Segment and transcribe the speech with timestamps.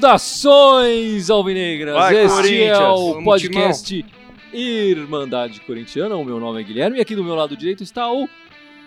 [0.00, 1.94] Saudações alvinegras!
[1.94, 4.04] Vai, este é o podcast
[4.52, 6.16] Irmandade Corintiana.
[6.16, 8.28] O meu nome é Guilherme e aqui do meu lado direito está o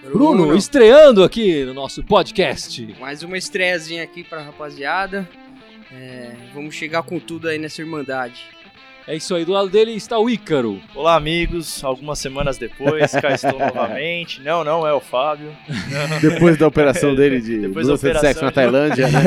[0.04, 2.94] Bruno, estreando aqui no nosso podcast.
[3.00, 5.30] Mais uma estreiazinha aqui pra rapaziada.
[5.90, 8.44] É, vamos chegar com tudo aí nessa irmandade.
[9.06, 10.80] É isso aí, do lado dele está o Ícaro.
[10.96, 11.84] Olá, amigos.
[11.84, 14.42] Algumas semanas depois, cá estou novamente.
[14.42, 15.52] Não, não é o Fábio.
[16.22, 19.20] Depois da operação dele de Depois da de sexo operação na de- Tailândia, né?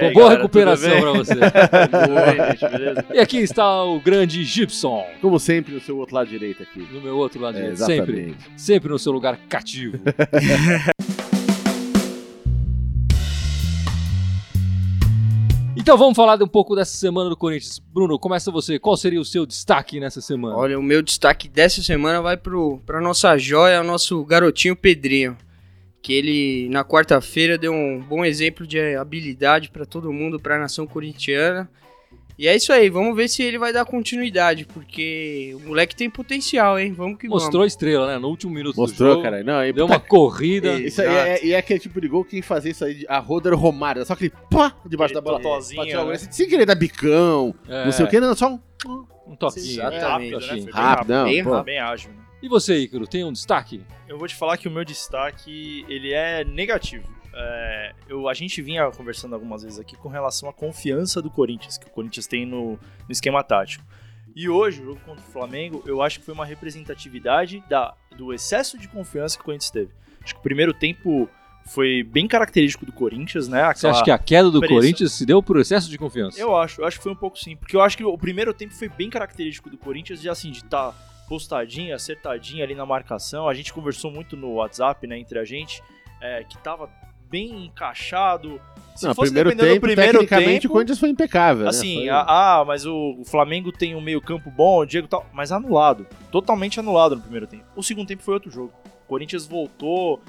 [0.00, 1.00] Aí, Boa galera, recuperação bem?
[1.14, 1.34] você.
[1.34, 3.04] Oi, gente, beleza?
[3.14, 6.84] E aqui está o grande Gibson, Como sempre, no seu outro lado direito aqui.
[6.92, 7.78] no meu outro lado É, direito.
[7.78, 8.36] sempre, exatamente.
[8.56, 9.98] sempre no seu lugar cativo.
[15.82, 17.80] Então vamos falar de um pouco dessa semana do Corinthians.
[17.80, 18.78] Bruno, começa você.
[18.78, 20.56] Qual seria o seu destaque nessa semana?
[20.56, 25.36] Olha, o meu destaque dessa semana vai pro, pra nossa joia, o nosso garotinho Pedrinho.
[26.00, 30.86] Que ele, na quarta-feira, deu um bom exemplo de habilidade pra todo mundo, pra nação
[30.86, 31.68] corintiana.
[32.38, 36.08] E é isso aí, vamos ver se ele vai dar continuidade, porque o moleque tem
[36.08, 36.92] potencial, hein?
[36.92, 38.18] Vamos que Mostrou a estrela, né?
[38.18, 39.22] No último minuto do Mostrou, jogo.
[39.22, 39.42] cara.
[39.44, 40.72] Não, e Deu uma corrida.
[40.80, 43.48] Isso aí é, e é aquele tipo de gol que fazia isso aí, a roda
[43.50, 45.58] era o Romário, só aquele pá debaixo Aquele da bola.
[45.58, 46.18] a né?
[46.18, 48.60] Sem querer dar bicão, É, não sei o que, não, só um
[49.26, 49.64] Um toquinho.
[49.66, 50.02] Exatamente.
[50.02, 50.46] Rápido, né?
[50.46, 50.62] toquinho.
[50.64, 51.64] Foi bem rápido, não, bem rápido.
[51.64, 52.10] Bem ágil.
[52.10, 52.16] né?
[52.42, 53.82] E você, Ícaro, tem um destaque?
[54.08, 57.04] Eu vou te falar que o meu destaque, ele é negativo.
[57.34, 61.78] É, eu, a gente vinha conversando algumas vezes aqui com relação à confiança do Corinthians,
[61.78, 63.84] que o Corinthians tem no, no esquema tático.
[64.34, 68.32] E hoje, o jogo contra o Flamengo, eu acho que foi uma representatividade da, do
[68.32, 69.90] excesso de confiança que o Corinthians teve.
[70.22, 71.28] Acho que o primeiro tempo
[71.66, 73.60] foi bem característico do Corinthians, né?
[73.72, 74.74] Você Aquela- acha que a queda do pressa.
[74.74, 76.40] Corinthians se deu por excesso de confiança?
[76.40, 77.56] Eu acho, eu acho que foi um pouco sim.
[77.56, 80.58] Porque eu acho que o primeiro tempo foi bem característico do Corinthians, de assim, de
[80.58, 80.92] estar
[81.28, 83.48] postadinho, acertadinho ali na marcação.
[83.48, 85.82] A gente conversou muito no WhatsApp, né, entre a gente,
[86.20, 86.90] é, que tava
[87.32, 88.60] bem encaixado.
[88.94, 91.66] Se Não, fosse primeiro tempo, do primeiro tecnicamente, tempo, o Corinthians foi impecável.
[91.66, 92.00] Assim, né?
[92.02, 92.26] Foi- ah,
[92.60, 96.06] ah, mas o, o Flamengo tem um meio campo bom, o Diego tal, mas anulado.
[96.30, 97.64] Totalmente anulado no primeiro tempo.
[97.74, 98.70] O segundo tempo foi outro jogo.
[99.04, 100.20] O Corinthians voltou,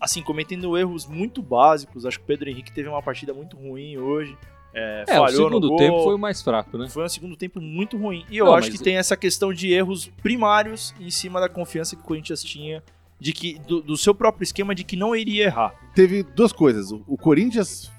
[0.00, 2.06] assim, cometendo erros muito básicos.
[2.06, 4.34] Acho que o Pedro Henrique teve uma partida muito ruim hoje.
[4.74, 5.76] É, É, o falhou no segundo gol.
[5.76, 6.88] tempo foi o mais fraco, né?
[6.88, 8.24] Foi um segundo tempo muito ruim.
[8.30, 11.94] E eu Não, acho que tem essa questão de erros primários em cima da confiança
[11.94, 12.82] que o Corinthians tinha
[13.20, 15.72] de que do, do seu próprio esquema de que não iria errar.
[15.94, 16.90] Teve duas coisas.
[16.92, 17.90] O, o Corinthians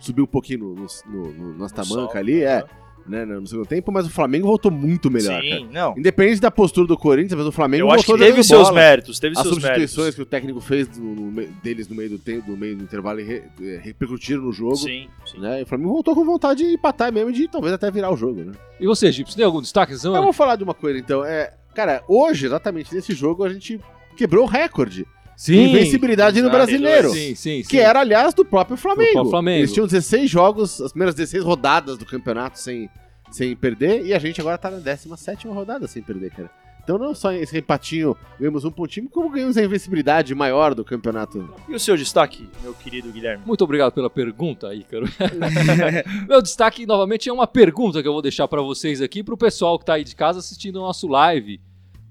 [0.00, 2.64] subiu um pouquinho no, no, no, no, nas No tamanca sol, ali, é,
[3.06, 3.24] né?
[3.24, 5.58] no segundo tempo, mas o Flamengo voltou muito melhor, cara.
[5.58, 5.96] Sim, não.
[5.96, 8.74] Independente da postura do Corinthians, mas o Flamengo Eu acho que voltou teve seus bola.
[8.74, 10.14] méritos, teve As seus substituições méritos.
[10.16, 11.30] que o técnico fez no-
[11.62, 14.76] deles no meio do tempo, no meio do intervalo, e re- eh, repercutiram no jogo.
[14.76, 15.38] Sim, sim.
[15.38, 15.60] Né?
[15.60, 18.16] E o Flamengo voltou com vontade de empatar mesmo e de talvez até virar o
[18.16, 18.52] jogo, né?
[18.80, 21.24] E você, Gibson, tem algum destaque essa Eu vou falar de uma coisa então.
[21.24, 23.80] É, cara, hoje, exatamente nesse jogo, a gente
[24.16, 25.06] quebrou o recorde
[25.36, 27.10] de invencibilidade no brasileiro.
[27.10, 27.68] Sim, sim, sim.
[27.68, 29.10] Que era, aliás, do próprio Flamengo.
[29.10, 29.58] Do próprio Flamengo.
[29.58, 32.88] Eles tinham 16 jogos, as primeiras 16 rodadas do campeonato sem,
[33.30, 36.50] sem perder, e a gente agora tá na 17 rodada sem perder, cara.
[36.86, 41.52] Então não só esse empatinho, ganhamos um pontinho, como ganhamos a invencibilidade maior do campeonato.
[41.68, 43.42] E o seu destaque, meu querido Guilherme?
[43.44, 45.04] Muito obrigado pela pergunta, Ícaro.
[46.28, 49.80] Meu destaque, novamente, é uma pergunta que eu vou deixar pra vocês aqui, pro pessoal
[49.80, 51.60] que tá aí de casa assistindo o nosso live,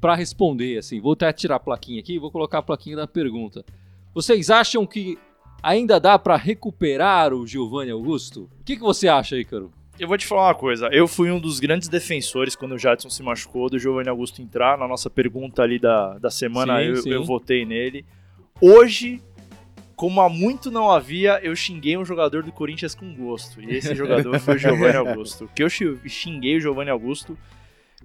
[0.02, 1.00] pra responder, assim.
[1.00, 3.64] Vou até tirar a plaquinha aqui e vou colocar a plaquinha da pergunta.
[4.14, 5.18] Vocês acham que
[5.62, 8.50] ainda dá pra recuperar o Giovanni Augusto?
[8.60, 9.72] O que, que você acha, Ícaro?
[10.00, 10.88] Eu vou te falar uma coisa.
[10.92, 14.78] Eu fui um dos grandes defensores quando o Jadson se machucou, do Giovanni Augusto entrar.
[14.78, 17.10] Na nossa pergunta ali da, da semana, Sim, eu, sim.
[17.12, 18.06] eu votei nele.
[18.62, 19.22] Hoje,
[19.96, 23.62] como há muito não havia, eu xinguei um jogador do Corinthians com gosto.
[23.62, 25.50] E esse jogador foi o Giovanni Augusto.
[25.56, 27.38] Que eu xi- xinguei o Giovanni Augusto.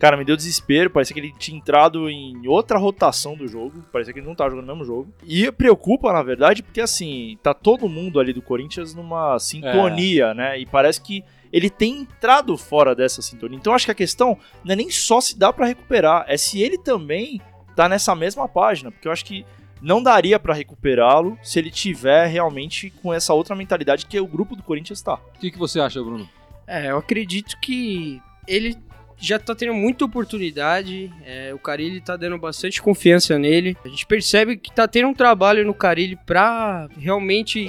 [0.00, 0.88] Cara, me deu desespero.
[0.88, 3.84] Parecia que ele tinha entrado em outra rotação do jogo.
[3.92, 5.12] Parecia que ele não tava jogando o mesmo jogo.
[5.26, 10.58] E preocupa, na verdade, porque assim, tá todo mundo ali do Corinthians numa sintonia, né?
[10.58, 11.22] E parece que
[11.52, 13.58] ele tem entrado fora dessa sintonia.
[13.58, 16.62] Então acho que a questão não é nem só se dá pra recuperar, é se
[16.62, 17.38] ele também
[17.76, 19.44] tá nessa mesma página, porque eu acho que
[19.82, 24.56] não daria pra recuperá-lo se ele tiver realmente com essa outra mentalidade que o grupo
[24.56, 25.14] do Corinthians tá.
[25.14, 26.28] O que, que você acha, Bruno?
[26.66, 28.76] É, eu acredito que ele
[29.20, 31.12] já tá tendo muita oportunidade.
[31.24, 33.76] é, o Carilli tá dando bastante confiança nele.
[33.84, 37.68] A gente percebe que tá tendo um trabalho no Carilli pra realmente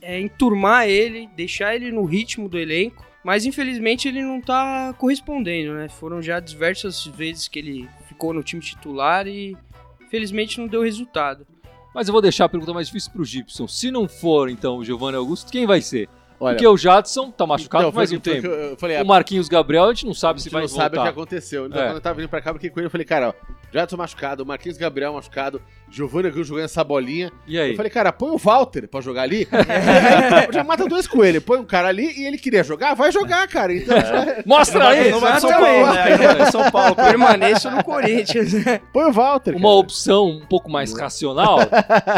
[0.00, 3.06] é, enturmar ele, deixar ele no ritmo do elenco.
[3.22, 5.90] Mas infelizmente ele não tá correspondendo, né?
[5.90, 9.54] Foram já diversas vezes que ele ficou no time titular e
[10.00, 11.46] infelizmente não deu resultado.
[11.94, 13.68] Mas eu vou deixar a pergunta mais difícil pro Gibson.
[13.68, 16.08] Se não for, então, o Giovanni Augusto, quem vai ser?
[16.42, 18.46] Olha, Porque o Jadson tá machucado então, faz um tempo.
[18.46, 20.68] Eu, eu falei, O Marquinhos Gabriel, a gente não sabe a se gente vai não
[20.68, 21.10] sabe o que voltar.
[21.10, 21.66] aconteceu.
[21.66, 21.86] Então, É.
[21.86, 23.32] quando eu tava vindo pra cá, eu fiquei com ele e falei, cara, ó,
[23.72, 27.30] Jadson machucado, Marquinhos Gabriel machucado, Giovanni Aguirre jogando essa bolinha.
[27.46, 27.70] E aí?
[27.70, 29.46] Eu falei, cara, põe o Walter pra jogar ali.
[30.52, 31.42] já mata dois coelhos.
[31.42, 33.74] Põe um cara ali e ele queria jogar, vai jogar, cara.
[33.74, 35.10] Então, já- Mostra aí!
[35.10, 35.50] não vai São.
[35.50, 36.50] Paulo, né?
[36.50, 36.94] São Paulo.
[36.96, 38.52] Permaneça no Corinthians.
[38.52, 38.80] né?
[38.92, 39.54] põe o Walter.
[39.56, 41.58] Uma opção um pouco mais racional,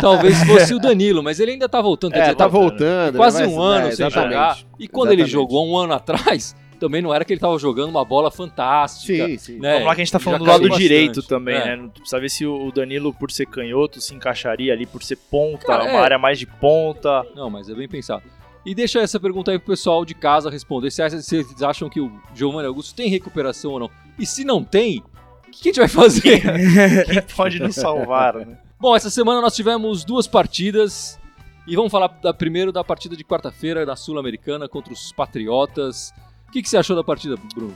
[0.01, 2.13] talvez fosse o Danilo, mas ele ainda tá voltando.
[2.13, 3.17] Quer É, dizer, tá tá voltando.
[3.17, 4.59] quase né, um ano é, sem jogar.
[4.79, 5.31] E quando ele Exatamente.
[5.33, 9.25] jogou um ano atrás, também não era que ele tava jogando uma bola fantástica.
[9.29, 9.59] Sim, sim.
[9.61, 9.75] né?
[9.75, 10.83] Vamos lá que a gente tá Já falando do lado bastante.
[10.83, 11.77] direito também, É.
[11.77, 11.89] né?
[11.95, 15.85] Precisa ver se o Danilo, por ser canhoto, se encaixaria ali, por ser ponta, Cara,
[15.85, 16.03] uma é.
[16.03, 17.25] área mais de ponta.
[17.37, 18.25] Não, mas é bem pensado.
[18.67, 20.91] E deixa essa pergunta aí pro pessoal de casa responder.
[20.91, 23.91] Se Vocês acham que o Giovanni Augusto tem recuperação ou não?
[24.19, 25.05] E se não tem,
[25.47, 26.43] o que a gente vai fazer?
[27.07, 28.59] Quem pode nos salvar, né?
[28.81, 31.17] Bom, essa semana nós tivemos duas partidas.
[31.65, 36.13] E vamos falar da, primeiro da partida de quarta-feira da Sul-Americana contra os Patriotas.
[36.53, 37.75] O que, que você achou da partida, Bruno?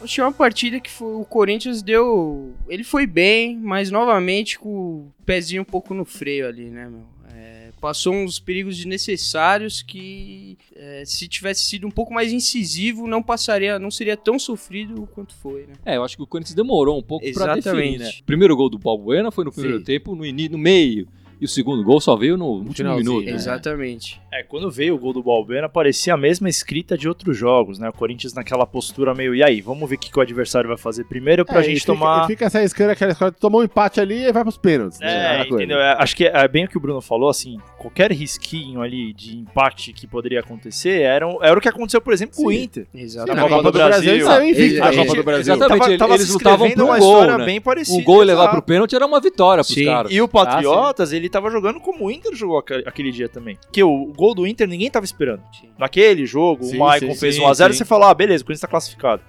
[0.00, 2.54] Achei uma partida que foi- o Corinthians deu.
[2.66, 7.04] Ele foi bem, mas novamente com o pezinho um pouco no freio ali, né, meu?
[7.34, 13.22] É, passou uns perigos desnecessários que, é, se tivesse sido um pouco mais incisivo, não
[13.22, 15.74] passaria, não seria tão sofrido quanto foi, né?
[15.84, 17.64] É, eu acho que o Corinthians demorou um pouco pra Exatamente.
[17.64, 18.10] definir, né?
[18.22, 19.84] O primeiro gol do Balbuena foi no primeiro Sim.
[19.84, 21.06] tempo, no, no meio.
[21.44, 23.26] E o segundo gol só veio no último finalzinho, minuto.
[23.26, 23.32] Né?
[23.32, 24.18] Exatamente.
[24.32, 27.86] É, quando veio o gol do Balbuena, parecia a mesma escrita de outros jogos, né?
[27.90, 30.78] O Corinthians naquela postura meio, e aí, vamos ver o que, que o adversário vai
[30.78, 32.24] fazer primeiro pra É, e gente fica, tomar...
[32.24, 34.98] e Fica essa escana, aquela escola, tomou um empate ali e vai pros pênaltis.
[35.00, 35.42] né?
[35.42, 35.54] É, coisa.
[35.54, 35.78] entendeu?
[35.78, 39.36] É, acho que é bem o que o Bruno falou, assim, qualquer risquinho ali de
[39.36, 42.52] empate que poderia acontecer era, o- era o que aconteceu, por exemplo, com o.
[42.52, 42.86] Inter.
[42.94, 43.42] Exatamente.
[43.42, 45.54] Na Copa do Brasil, invicto a Copa do Brasil.
[45.54, 45.80] exatamente.
[45.84, 47.44] Tava, tava eles lutavam por um uma gol, história né?
[47.44, 47.98] bem parecida.
[48.00, 49.84] Um gol e levar pro pênalti era uma vitória pros Sim.
[49.84, 50.10] caras.
[50.12, 53.58] E o Patriotas, ele tava jogando como o Inter jogou aque- aquele dia também.
[53.60, 55.42] Porque o gol do Inter ninguém tava esperando.
[55.60, 55.68] Sim.
[55.78, 57.78] Naquele jogo, Sim, o Maicon sim, fez sim, 1x0 e sim.
[57.78, 59.22] você fala, ah, beleza, o Corinthians tá classificado.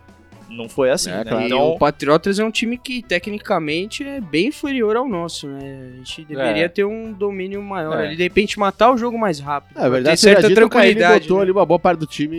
[0.50, 1.24] Não foi assim, É, né?
[1.26, 1.44] claro.
[1.44, 5.92] E Então, o Patriotas é um time que tecnicamente é bem inferior ao nosso, né?
[5.94, 6.70] A gente deveria É.
[6.70, 8.08] ter um domínio maior É.
[8.08, 9.78] ali, de repente matar o jogo mais rápido.
[9.80, 11.22] É, a verdade, ter certa tranquilidade.
[11.24, 11.44] botou né?
[11.44, 12.38] ali uma boa parte do time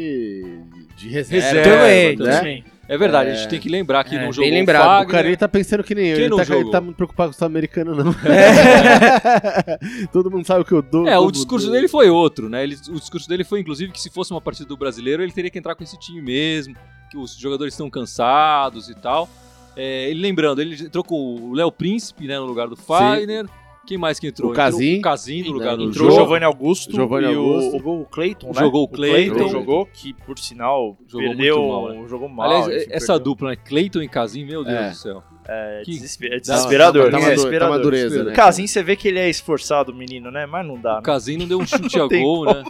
[0.97, 1.47] de reserva.
[1.47, 2.37] Reserva, Também, né?
[2.39, 2.65] também.
[2.89, 3.37] É verdade, a É.
[3.37, 4.83] gente tem que lembrar que É, não bem jogou lembrado.
[4.83, 5.11] o O Fagner.
[5.11, 6.17] Carilli tá pensando que nem eu.
[6.19, 6.63] Ele não tá, jogou?
[6.63, 8.15] ele tá muito preocupado com o sul-americano, não.
[10.13, 11.07] Todo mundo sabe o que eu dou.
[11.09, 11.75] É, o discurso dou.
[11.75, 12.63] dele foi outro, né?
[12.63, 15.51] Ele- o discurso dele foi, inclusive, que se fosse uma partida do brasileiro, ele teria
[15.51, 16.77] que entrar com esse time mesmo,
[17.17, 19.29] os jogadores estão cansados e tal.
[19.77, 23.47] É, ele lembrando, ele entrou com o Léo Príncipe, né, no lugar do Fagner.
[23.87, 24.51] Quem mais que entrou?
[24.51, 24.85] O Casim.
[24.95, 26.11] Entrou o Casim no lugar do entrou o.
[26.11, 27.77] Giovanni Augusto, Giovanni e Augusto.
[27.87, 28.55] O, o, o Cleiton, né?
[28.59, 29.49] Jogou o Cleiton.
[29.49, 32.09] jogou, que por sinal Jogou perdeu, muito mal, né?
[32.09, 32.47] jogou mal.
[32.51, 33.25] Aliás, enfim, essa perdeu.
[33.25, 33.57] dupla, né?
[33.57, 34.91] Cleiton e Casim, meu Deus É.
[34.91, 35.23] do céu.
[35.49, 37.13] É, que- desesper- é desesperador.
[37.13, 37.77] Tá tá desesperador.
[37.77, 38.33] uma dureza, né?
[38.33, 40.47] O Casim, você vê que ele é esforçado, menino, né?
[40.47, 41.03] Mas não dá, O né?
[41.03, 42.65] Casim não deu um chute a gol, né?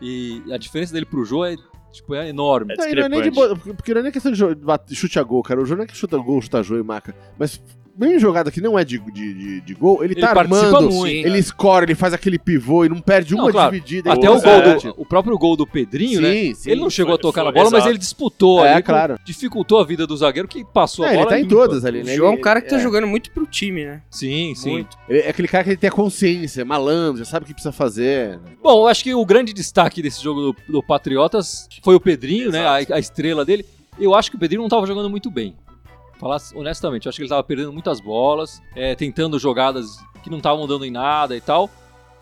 [0.00, 1.56] E a diferença dele pro Jô é,
[1.96, 2.74] tipo, é enorme.
[2.74, 3.30] É Não, não é nem de
[3.74, 5.60] porque não é nem questão de chute a gol, cara.
[5.60, 7.14] O jogo não é que chuta gol, chuta jogo e marca.
[7.38, 7.60] Mas
[7.98, 10.90] mesmo em jogada que não é de, de, de, de gol, ele, Ele tá armando.
[10.90, 11.06] muito.
[11.06, 13.72] Ele escora, ele faz aquele pivô e não perde Não, uma claro.
[13.72, 14.12] dividida.
[14.12, 16.32] Até ele o gol do, o próprio gol do Pedrinho, né?
[16.32, 16.70] Sim, sim.
[16.70, 17.90] Ele não chegou Foi- a tocar foi- na bola, mas exato.
[17.90, 19.18] ele disputou É, ali, claro.
[19.24, 21.30] dificultou a vida do zagueiro que passou É, a ele bola.
[21.30, 21.54] tá em limpa.
[21.54, 22.14] todas ali, O né?
[22.16, 22.80] João é um Ele- cara que tá é.
[22.80, 24.02] jogando muito pro time, né?
[24.10, 24.70] Sim, sim.
[24.72, 24.96] Muito.
[25.08, 27.54] Ele é aquele cara que ele tem a consciência, é malandro, já sabe o que
[27.54, 28.38] precisa fazer.
[28.62, 32.50] Bom, eu acho que o grande destaque desse jogo do, do Patriotas foi o Pedrinho,
[32.50, 32.60] né?
[32.66, 33.64] A, a estrela dele.
[33.98, 35.54] Eu acho que o Pedrinho não estava jogando muito bem.
[36.18, 40.38] Falar honestamente, eu acho que ele estava perdendo muitas bolas, é, tentando jogadas que não
[40.38, 41.70] estavam dando em nada e tal.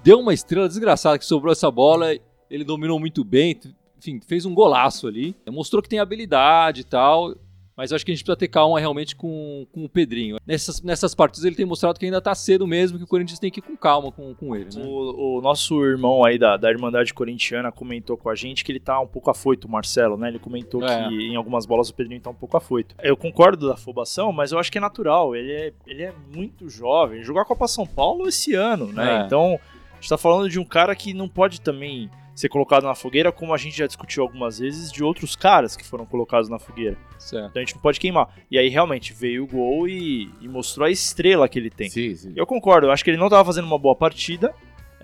[0.02, 2.14] Deu uma estrela desgraçada que sobrou essa bola,
[2.50, 3.58] ele dominou muito bem,
[3.96, 5.34] enfim, fez um golaço ali.
[5.48, 7.34] Mostrou que tem habilidade e tal.
[7.76, 10.36] Mas eu acho que a gente precisa ter calma realmente com, com o Pedrinho.
[10.46, 13.50] Nessas, nessas partidas ele tem mostrado que ainda tá cedo mesmo, que o Corinthians tem
[13.50, 14.84] que ir com calma com, com ele, né?
[14.84, 18.78] O, o nosso irmão aí da, da Irmandade Corintiana comentou com a gente que ele
[18.78, 20.28] tá um pouco afoito, o Marcelo, né?
[20.28, 21.08] Ele comentou É.
[21.08, 22.94] que em algumas bolas o Pedrinho tá um pouco afoito.
[23.02, 25.34] Eu concordo da afobação, mas eu acho que é natural.
[25.34, 27.24] Ele é, ele é muito jovem.
[27.24, 29.22] Jogou a Copa São Paulo esse ano, né?
[29.22, 29.26] É.
[29.26, 29.58] Então,
[29.92, 33.30] a gente tá falando de um cara que não pode também ser colocado na fogueira,
[33.30, 36.96] como a gente já discutiu algumas vezes, de outros caras que foram colocados na fogueira.
[37.18, 37.50] Certo.
[37.50, 38.28] Então a gente não pode queimar.
[38.50, 41.88] E aí realmente veio o gol e, e mostrou a estrela que ele tem.
[41.88, 42.32] Sim, sim.
[42.34, 44.52] Eu concordo, eu acho que ele não estava fazendo uma boa partida,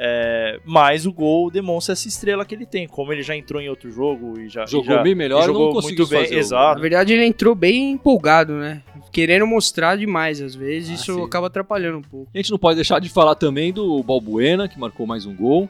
[0.02, 2.88] é, mas o gol demonstra essa estrela que ele tem.
[2.88, 4.64] Como ele já entrou em outro jogo e já.
[4.64, 6.76] Jogou e já, bem melhor, e jogou não conseguiu muito bem, exato.
[6.76, 8.82] Na verdade, ele entrou bem empolgado, né?
[9.12, 10.90] Querendo mostrar demais, às vezes.
[10.90, 11.22] Ah, isso sim.
[11.22, 12.30] acaba atrapalhando um pouco.
[12.34, 15.68] A gente não pode deixar de falar também do Balbuena, que marcou mais um gol.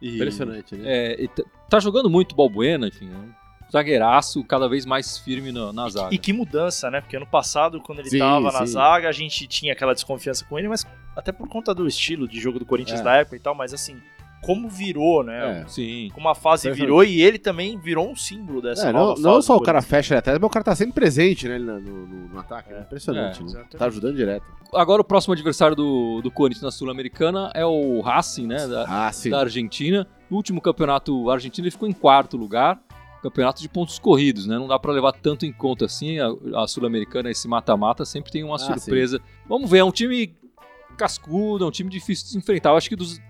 [0.00, 0.84] E, Impressionante, né?
[0.86, 3.40] É, e tá- jogando muito Balbuena, enfim, é
[3.70, 6.12] zagueiraço cada vez mais firme na, na zaga.
[6.14, 7.00] E que mudança, né?
[7.00, 10.58] Porque ano passado, quando ele Sim, tava na zaga, a gente tinha aquela desconfiança com
[10.58, 10.84] ele, mas
[11.16, 13.04] até por conta do estilo de jogo do Corinthians É.
[13.04, 14.00] da época e tal, mas assim,
[14.42, 15.62] como virou, né?
[15.62, 15.68] É.
[15.68, 16.08] Sim.
[16.14, 16.86] Como a fase Perfeito.
[16.86, 19.82] virou e ele também virou um símbolo dessa É, nova não, não só o cara
[19.82, 21.58] fecha ele atrás, mas o cara tá sempre presente, né?
[21.58, 22.72] No, no- no- ataque.
[22.72, 22.80] É, É.
[22.80, 23.64] impressionante, É, né?
[23.76, 24.44] Tá ajudando direto.
[24.72, 28.66] Agora o próximo adversário do, do Corinthians na Sul-Americana é o Racing, né?
[28.66, 29.30] Da, Ah, sim.
[29.30, 30.06] da Argentina.
[30.30, 32.80] No último campeonato argentino ele ficou em quarto lugar.
[33.22, 34.56] Campeonato de pontos corridos, né?
[34.56, 36.18] Não dá pra levar tanto em conta assim.
[36.18, 36.28] A,
[36.62, 39.20] a Sul-Americana, esse mata-mata, sempre tem uma Ah, surpresa.
[39.46, 40.34] Vamos ver, é um time
[40.96, 42.70] cascudo, é um time difícil de se enfrentar.
[42.70, 43.20] Eu acho que dos-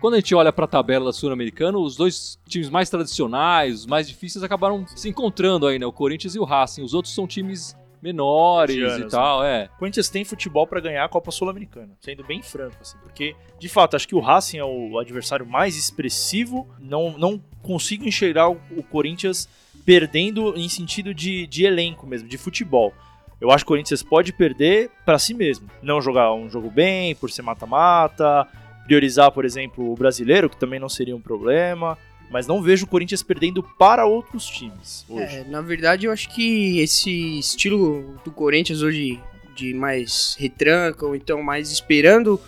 [0.00, 4.08] quando a gente olha pra tabela da Sul-Americana, os dois times mais tradicionais, os mais
[4.08, 5.86] difíceis, acabaram se encontrando aí, né?
[5.86, 6.82] O Corinthians e o Racing.
[6.82, 9.68] Os outros são times menores e Medianos, tal, é.
[9.76, 13.68] O Corinthians tem futebol pra ganhar a Copa Sul-Americana, sendo bem franco, assim, porque, de
[13.68, 18.58] fato, acho que o Racing é o adversário mais expressivo, não, não consigo enxergar o,
[18.74, 19.48] o Corinthians
[19.84, 22.94] perdendo em sentido de, de elenco mesmo, de futebol.
[23.40, 27.14] Eu acho que o Corinthians pode perder pra si mesmo, não jogar um jogo bem,
[27.14, 28.46] por ser mata-mata,
[28.90, 31.96] priorizar, por exemplo, o brasileiro, que também não seria um problema,
[32.28, 35.36] mas não vejo o Corinthians perdendo para outros times hoje.
[35.36, 39.20] É, na verdade, eu acho que esse estilo do Corinthians hoje
[39.54, 42.40] de mais retranca ou então mais esperando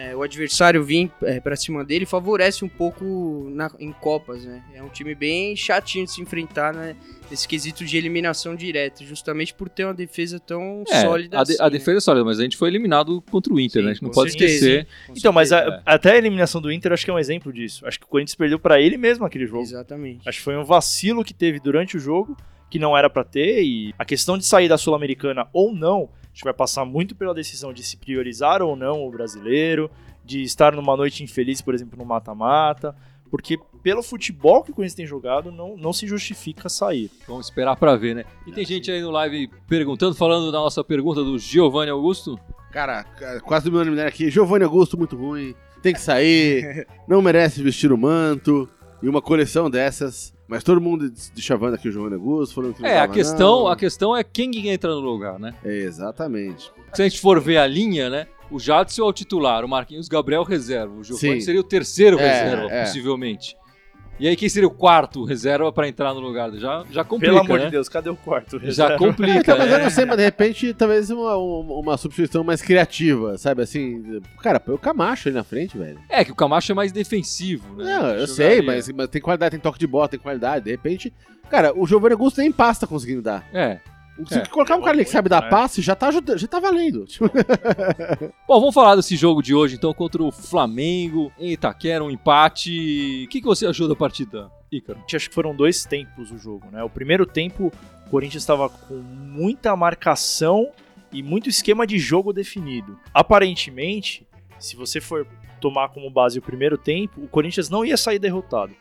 [0.00, 4.62] é, o adversário vir é, para cima dele favorece um pouco na- em Copas, né?
[4.72, 6.94] É um time bem chatinho de se enfrentar né,
[7.28, 11.52] nesse quesito de eliminação direta, justamente por ter uma defesa tão É, sólida a, de-
[11.54, 11.70] assim, a né?
[11.70, 13.90] defesa é sólida, mas a gente foi eliminado contra o Inter, Sim, né?
[13.90, 14.54] A gente não pode certeza.
[14.54, 14.86] esquecer.
[15.16, 15.82] Então, mas a- certeza.
[15.84, 17.84] até a eliminação do Inter, acho que é um exemplo disso.
[17.84, 19.62] Acho que o Corinthians perdeu pra ele mesmo aquele jogo.
[19.62, 20.28] Exatamente.
[20.28, 22.36] Acho que foi um vacilo que teve durante o jogo,
[22.70, 26.42] que não era pra ter, e a questão de sair da Sul-Americana ou não, acho
[26.42, 29.90] que vai passar muito pela decisão de se priorizar ou não o brasileiro,
[30.24, 32.94] de estar numa noite infeliz, por exemplo, no mata-mata,
[33.28, 37.10] porque pelo futebol que o Corinthians tem jogado, não, não se justifica sair.
[37.26, 38.24] Vamos esperar pra ver, né?
[38.46, 42.38] E tem gente aí no live perguntando, falando da nossa pergunta do Giovanni Augusto.
[42.70, 44.30] Cara, ca- quase do meu unanimidade aqui.
[44.30, 45.56] Giovanni Augusto, muito ruim.
[45.82, 46.86] Tem que sair.
[47.08, 48.68] não merece vestir o manto.
[49.02, 50.32] E uma coleção dessas.
[50.48, 53.68] Mas todo mundo deixavando aqui o Giovanni Augusto, falando que É, a questão, não.
[53.68, 55.54] a questão é quem que entra no lugar, né?
[55.62, 56.72] É, exatamente.
[56.94, 58.26] Se a gente for ver a linha, né?
[58.50, 60.94] O Jadson é o titular, o Marquinhos Gabriel reserva.
[60.94, 62.82] O Giovanni seria o terceiro É, reserva, é.
[62.84, 63.54] possivelmente.
[64.20, 66.50] E aí, quem seria o quarto reserva pra entrar no lugar?
[66.54, 67.66] Já, já complica, Pelo amor né?
[67.66, 68.58] de Deus, cadê o quarto?
[68.64, 69.84] Já É, complica, então, mas eu né?
[69.84, 73.62] não sei, mas de repente, talvez uma, uma, uma substituição mais criativa, sabe?
[73.62, 76.00] Assim, cara, põe o Camacho ali na frente, velho.
[76.08, 77.84] É, que o Camacho é mais defensivo, né?
[77.84, 78.26] Não, eu Jogaria.
[78.26, 80.64] sei, mas, mas tem qualidade, tem toque de bola, tem qualidade.
[80.64, 81.12] De repente,
[81.48, 83.46] cara, o Giovanni Augusto nem pasta conseguindo dar.
[83.54, 83.78] É.
[84.26, 84.46] Se É.
[84.46, 85.48] colocar um cara ali que sabe dar né?
[85.48, 87.04] passe, já tá, ajudando, já tá valendo.
[87.04, 87.26] Tipo,
[88.48, 93.24] Bom, vamos falar desse jogo de hoje, então, contra o Flamengo em Itaquera, um empate.
[93.24, 94.98] O que, que você achou da partida, Ícaro?
[95.14, 96.82] Acho que foram dois tempos o jogo, né?
[96.82, 97.72] O primeiro tempo,
[98.06, 100.68] o Corinthians estava com muita marcação
[101.12, 102.98] e muito esquema de jogo definido.
[103.14, 104.26] Aparentemente,
[104.58, 105.26] se você for
[105.60, 108.72] tomar como base o primeiro tempo, o Corinthians não ia sair derrotado.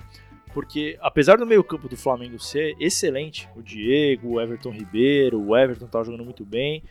[0.57, 5.85] Porque apesar do meio-campo do Flamengo ser excelente, o Diego, o Everton Ribeiro, o Everton
[5.85, 6.81] estava jogando muito bem,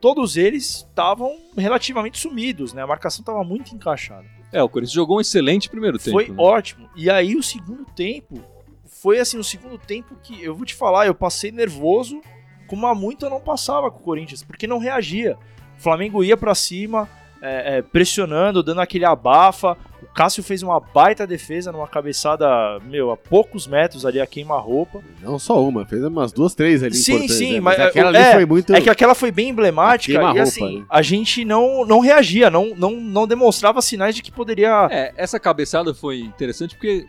[0.00, 2.80] todos eles estavam relativamente sumidos, né?
[2.80, 4.24] A marcação estava muito encaixada.
[4.50, 6.12] É, o Corinthians jogou um excelente primeiro tempo.
[6.12, 6.34] Foi né?
[6.38, 6.88] ótimo.
[6.96, 8.42] E aí o segundo tempo
[8.86, 12.22] foi assim, o segundo tempo que eu vou te falar, eu passei nervoso,
[12.66, 15.36] como há muito eu não passava com o Corinthians, porque não reagia.
[15.78, 17.06] O Flamengo ia pra cima,
[17.42, 19.76] é, é, pressionando, dando aquele abafa.
[20.02, 22.46] O Cássio fez uma baita defesa numa cabeçada,
[22.84, 25.02] meu, a poucos metros ali a queima-roupa.
[25.20, 27.60] não só uma, fez umas duas, três ali Sim, sim, né?
[27.60, 28.74] mas, aquela é, ali foi muito...
[28.74, 30.86] É que aquela foi bem emblemática e assim, né?
[30.90, 34.88] a gente não, não reagia, não, não, não demonstrava sinais de que poderia.
[34.90, 37.06] É, essa cabeçada foi interessante porque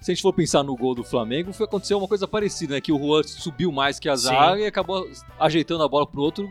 [0.00, 2.80] se a gente for pensar no gol do Flamengo, foi acontecer uma coisa parecida, né?
[2.80, 4.24] Que o Juan subiu mais que a Sim.
[4.24, 6.48] zaga e acabou ajeitando a bola pro outro.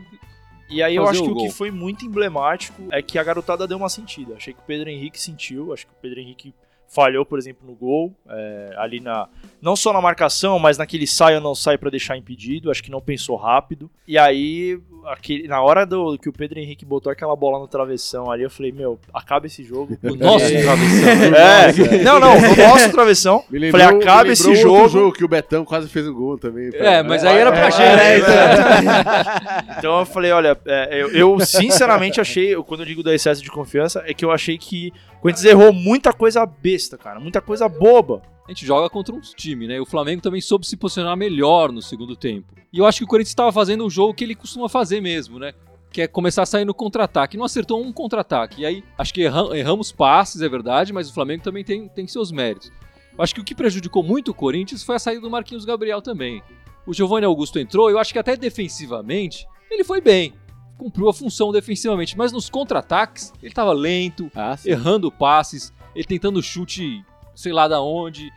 [0.68, 3.66] E aí eu acho que o o que foi muito emblemático é que a garotada
[3.66, 4.34] deu uma sentida.
[4.34, 6.54] Achei que o Pedro Henrique sentiu, acho que o Pedro Henrique
[6.88, 9.28] falhou, por exemplo, no gol, é, ali na
[9.60, 12.90] não só na marcação, mas naquele sai ou não sai pra deixar impedido, acho que
[12.90, 13.90] não pensou rápido.
[14.06, 18.30] E aí, aquele, na hora do que o Pedro Henrique botou aquela bola no travessão
[18.30, 19.98] ali, eu falei, meu, acaba esse jogo.
[20.04, 20.62] O nosso É.
[20.62, 21.08] travessão.
[21.34, 23.42] É, não, não, no nosso travessão.
[23.50, 24.88] Me lembrou, falei, acaba me esse jogo.
[24.88, 26.70] jogo que o Betão quase fez um gol também.
[26.74, 28.30] É, mas aí era pra É, gente.
[28.30, 29.76] é, né?
[29.78, 33.50] Então eu falei, olha, é, eu, eu sinceramente achei, quando eu digo do excesso de
[33.50, 37.68] confiança, é que eu achei que o Corinthians errou muita coisa besta, cara, muita coisa
[37.68, 38.22] boba.
[38.46, 39.74] A gente joga contra um time, né?
[39.74, 42.54] E o Flamengo também soube se posicionar melhor no segundo tempo.
[42.72, 45.40] E eu acho que o Corinthians estava fazendo o jogo que ele costuma fazer mesmo,
[45.40, 45.52] né?
[45.92, 47.36] Que é começar a sair no contra-ataque.
[47.36, 48.62] Não acertou um contra-ataque.
[48.62, 52.06] E aí, acho que erra- erramos passes, é verdade, mas o Flamengo também tem, tem
[52.06, 52.70] seus méritos.
[53.18, 56.00] Eu acho que o que prejudicou muito o Corinthians foi a saída do Marquinhos Gabriel
[56.00, 56.40] também.
[56.86, 60.34] O Giovanni Augusto entrou, eu acho que até defensivamente ele foi bem.
[60.76, 66.42] Cumpriu a função defensivamente, mas nos contra-ataques ele estava lento, Ah, errando passes, ele tentando
[66.42, 67.04] chute
[67.34, 68.32] sei lá da onde.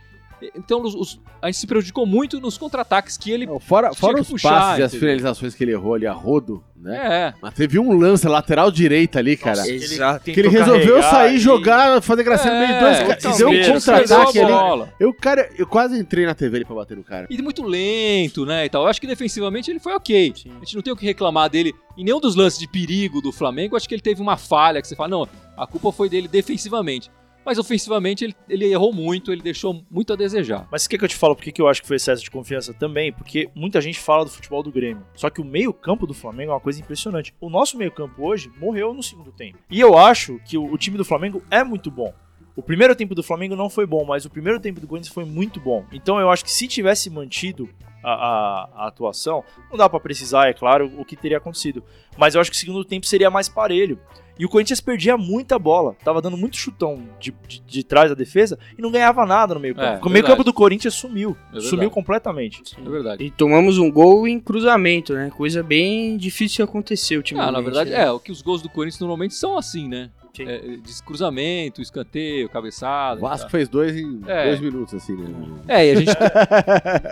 [0.54, 3.46] Então os- os- a gente se prejudicou muito nos contra-ataques que ele.
[3.46, 6.06] Não, Fora, Tinha fora que os puxar, passes e as finalizações que ele errou ali
[6.06, 6.96] a rodo, né?
[6.96, 7.34] É.
[7.42, 9.58] Mas teve um lance lateral direita ali, cara.
[9.58, 10.24] Nossa, Exato.
[10.24, 13.24] que ele tentou resolveu sair, e- jogar, fazer gracinha no meio de dois É, caras.
[13.24, 14.90] E deu um contra-ataque ali.
[14.98, 17.26] Eu, cara, eu quase entrei na TV ali pra bater no cara.
[17.28, 18.64] E muito lento, né?
[18.64, 18.82] E tal.
[18.82, 20.32] Eu acho que defensivamente ele foi ok.
[20.36, 20.50] Sim.
[20.56, 21.72] A gente não tem o que reclamar dele.
[21.98, 24.80] Em nenhum dos lances de perigo do Flamengo, eu acho que ele teve uma falha
[24.80, 27.10] que você fala, não, a culpa foi dele defensivamente.
[27.44, 30.68] Mas ofensivamente ele, ele errou muito, ele deixou muito a desejar.
[30.70, 31.34] Mas o que, que eu te falo?
[31.34, 33.12] Por que, que eu acho que foi excesso de confiança também?
[33.12, 35.02] Porque muita gente fala do futebol do Grêmio.
[35.14, 37.34] Só que o meio-campo do Flamengo é uma coisa impressionante.
[37.40, 39.58] O nosso meio-campo hoje morreu no segundo tempo.
[39.70, 42.12] E eu acho que o, o time do Flamengo é muito bom.
[42.56, 45.24] O primeiro tempo do Flamengo não foi bom, mas o primeiro tempo do Corinthians foi
[45.24, 45.84] muito bom.
[45.92, 47.70] Então eu acho que se tivesse mantido
[48.04, 51.82] a, a- a atuação, não dá pra precisar, é claro, o que teria acontecido.
[52.18, 53.98] Mas eu acho que o segundo tempo seria mais parelho.
[54.40, 55.94] E o Corinthians perdia muita bola.
[56.02, 59.60] Tava dando muito chutão de, de, de trás da defesa e não ganhava nada no
[59.60, 59.86] meio campo.
[59.86, 60.26] É, o meio verdade.
[60.32, 61.36] campo do Corinthians sumiu.
[61.52, 62.62] É sumiu completamente.
[62.82, 63.22] É verdade.
[63.22, 65.30] E tomamos um gol em cruzamento, né?
[65.36, 67.52] Coisa bem difícil de acontecer Ah, ultimamente.
[67.52, 68.04] na verdade, né?
[68.04, 70.08] é, o que os gols do Corinthians normalmente são assim, né?
[70.38, 73.18] É, de cruzamento, escanteio, cabeçada.
[73.18, 74.46] O Vasco fez dois em É.
[74.46, 75.28] dois minutos, assim, né?
[75.68, 76.12] É, e a gente.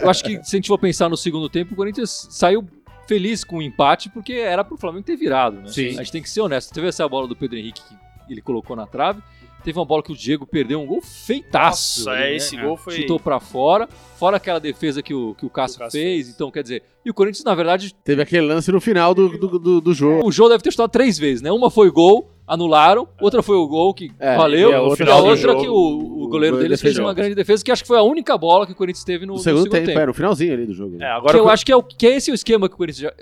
[0.01, 2.63] eu acho que se a gente for pensar no segundo tempo, o Corinthians saiu
[3.09, 5.69] feliz com o empate, porque era pro Flamengo ter virado, né?
[5.69, 5.89] Sim.
[5.99, 6.73] A gente tem que ser honesto.
[6.73, 9.23] Teve essa bola do Pedro Henrique que ele colocou na trave.
[9.69, 12.01] Teve uma bola que o Diego perdeu um gol feitaço.
[12.07, 12.37] Nossa, ali, é, né?
[12.37, 12.95] esse gol foi.
[12.95, 16.25] Chutou pra fora, fora aquela defesa que o, que o Cássio O Cássio fez.
[16.27, 16.35] fez.
[16.35, 19.59] Então, quer dizer, e o Corinthians, na verdade, Teve aquele lance no final do, do,
[19.59, 20.27] do, do jogo.
[20.27, 21.53] o jogo deve ter chutado três vezes, né?
[21.53, 24.81] Uma foi gol, anularam, outra foi o gol que É, valeu, e a e a
[24.81, 27.89] outra outra, que o, o goleiro o deles fez uma grande defesa, que acho que
[27.89, 30.15] foi a única bola que o Corinthians teve no, No no segundo, tempo, é, no
[30.15, 30.97] finalzinho ali do jogo.
[30.97, 31.07] É, né?
[31.11, 32.79] agora que eu o- acho que é, o, que é esse o esquema que o
[32.79, 33.13] Corinthians já...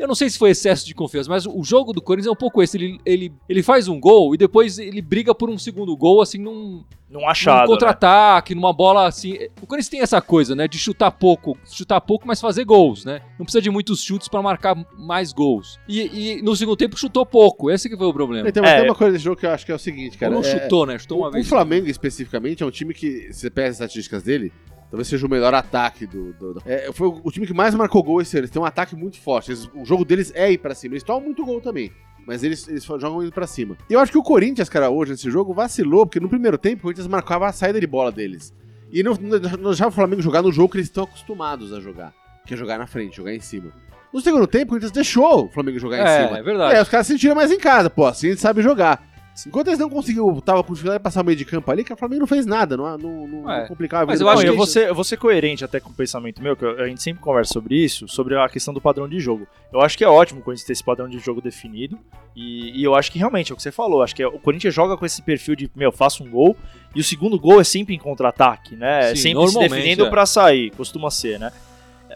[0.00, 2.36] Eu não sei se foi excesso de confiança, mas o jogo do Corinthians é um
[2.36, 2.76] pouco esse.
[2.78, 6.38] Ele, ele, ele faz um gol e depois ele briga por um segundo gol, assim,
[6.38, 7.60] num, num num achado.
[7.60, 7.66] né?
[7.66, 9.34] contra-ataque, numa bola assim.
[9.60, 10.66] O Corinthians tem essa coisa, né?
[10.66, 13.20] De chutar pouco, chutar pouco, mas fazer gols, né?
[13.38, 15.78] Não precisa de muitos chutes pra marcar mais gols.
[15.86, 17.70] E, e no segundo tempo chutou pouco.
[17.70, 18.48] Esse que foi o problema.
[18.48, 18.76] Então, mas É.
[18.80, 20.34] tem uma coisa desse jogo que eu acho que é o seguinte, cara.
[20.34, 20.98] Ou não é- chutou, né?
[20.98, 21.44] Chutou uma o, vez.
[21.44, 24.50] o Flamengo, especificamente, é um time que, se você pega as estatísticas dele,
[24.90, 26.32] talvez seja o melhor ataque do.
[26.34, 28.40] do- do- é, foi o, o time que mais marcou gol esse ano.
[28.42, 29.50] Eles têm um ataque muito forte.
[29.52, 30.94] Eles- o jogo deles é ir pra cima.
[30.94, 31.90] Eles tomam muito gol também.
[32.26, 33.76] Mas eles, eles jogam indo pra cima.
[33.88, 36.80] E eu acho que o Corinthians, cara, hoje nesse jogo, vacilou, porque no primeiro tempo
[36.80, 38.54] o Corinthians marcava a saída de bola deles.
[38.92, 39.38] E não, não,
[39.70, 42.12] deixava o Flamengo jogar no jogo que eles estão acostumados a jogar.
[42.46, 43.72] Que é jogar na frente, jogar em cima.
[44.12, 46.38] No segundo tempo, o Corinthians deixou o Flamengo jogar em É, cima.
[46.38, 46.74] é verdade.
[46.74, 49.08] aí os caras se sentiram mais em casa, pô, assim a gente sabe jogar.
[49.48, 51.92] Enquanto eles não conseguiram, tava com dificuldade de passar o meio de campo ali, que
[51.92, 53.60] o Flamengo não fez nada, não, não, não, É.
[53.60, 54.06] não complicava.
[54.06, 56.42] Mas eu acho que eu, vou ser, eu vou ser coerente até com o pensamento
[56.42, 59.46] meu, que a gente sempre conversa sobre isso, sobre a questão do padrão de jogo.
[59.72, 61.98] Eu acho que é ótimo o Corinthians ter esse padrão de jogo definido.
[62.36, 64.02] E, e eu acho que realmente é o que você falou.
[64.02, 66.56] Acho que é- o Corinthians joga com esse perfil de, meu, faço um gol.
[66.94, 69.10] E o segundo gol é sempre em contra-ataque, né?
[69.12, 70.10] É Sim, sempre se defendendo é.
[70.10, 71.52] pra sair, costuma ser, né?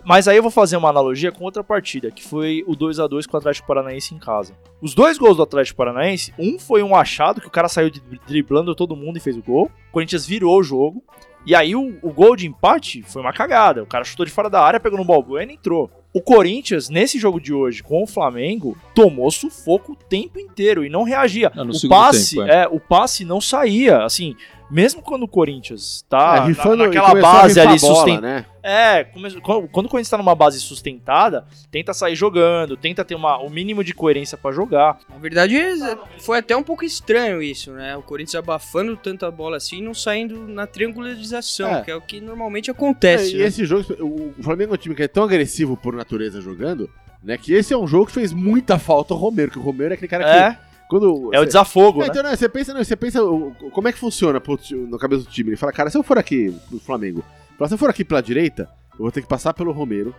[0.04, 3.06] Mas aí eu vou fazer uma analogia com outra partida, que foi o 2 a
[3.06, 4.54] 2 com o Atlético Paranaense em casa.
[4.80, 7.90] Os dois gols do Atlético Paranaense, um foi um achado que o cara saiu
[8.26, 9.70] driblando todo mundo e fez o gol.
[9.88, 11.02] O Corinthians virou o jogo.
[11.46, 13.82] E aí o, o gol de empate foi uma cagada.
[13.82, 15.90] O cara chutou de fora da área, pegou no Balbuena e entrou.
[16.12, 20.88] O Corinthians, nesse jogo de hoje com o Flamengo, tomou sufoco o tempo inteiro e
[20.88, 21.50] não reagia.
[21.54, 22.68] Ah, o passe, tempo, é.
[22.68, 24.36] o passe não saía, assim,
[24.74, 28.20] mesmo quando o Corinthians tá É, na- rifando, naquela começou a base ali sustentada.
[28.20, 28.46] né?
[28.62, 33.14] É, come- quando, quando o Corinthians tá numa base sustentada, tenta sair jogando, tenta ter
[33.14, 34.98] uma, o mínimo de coerência pra jogar.
[35.08, 37.96] Na verdade, é- foi até um pouco estranho isso, né?
[37.96, 41.82] O Corinthians abafando tanta bola assim e não saindo na triangularização, É.
[41.82, 43.34] que é o que normalmente acontece.
[43.34, 43.44] e né?
[43.46, 46.90] esse jogo, o o Flamengo é um time que é tão agressivo por natureza jogando,
[47.22, 47.36] né?
[47.38, 49.94] Que esse é um jogo que fez muita falta ao Romero, que o Romero é
[49.94, 50.73] aquele cara que.
[50.84, 52.10] É, Quando, é o cê- desafogo, É, né?
[52.10, 54.98] então, né, você pensa, não, você pensa o- o- como é que funciona pro no
[54.98, 55.50] cabeça do time.
[55.50, 57.24] Ele fala, cara, se eu for aqui pro Flamengo,
[57.66, 60.14] se eu for aqui pela direita, eu vou ter que passar pelo Romero,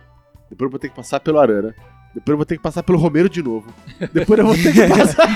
[0.50, 1.74] depois eu vou ter que passar pelo Arana,
[2.16, 3.66] depois eu vou ter que passar pelo Romero de novo,
[4.10, 5.28] depois eu vou ter que passar.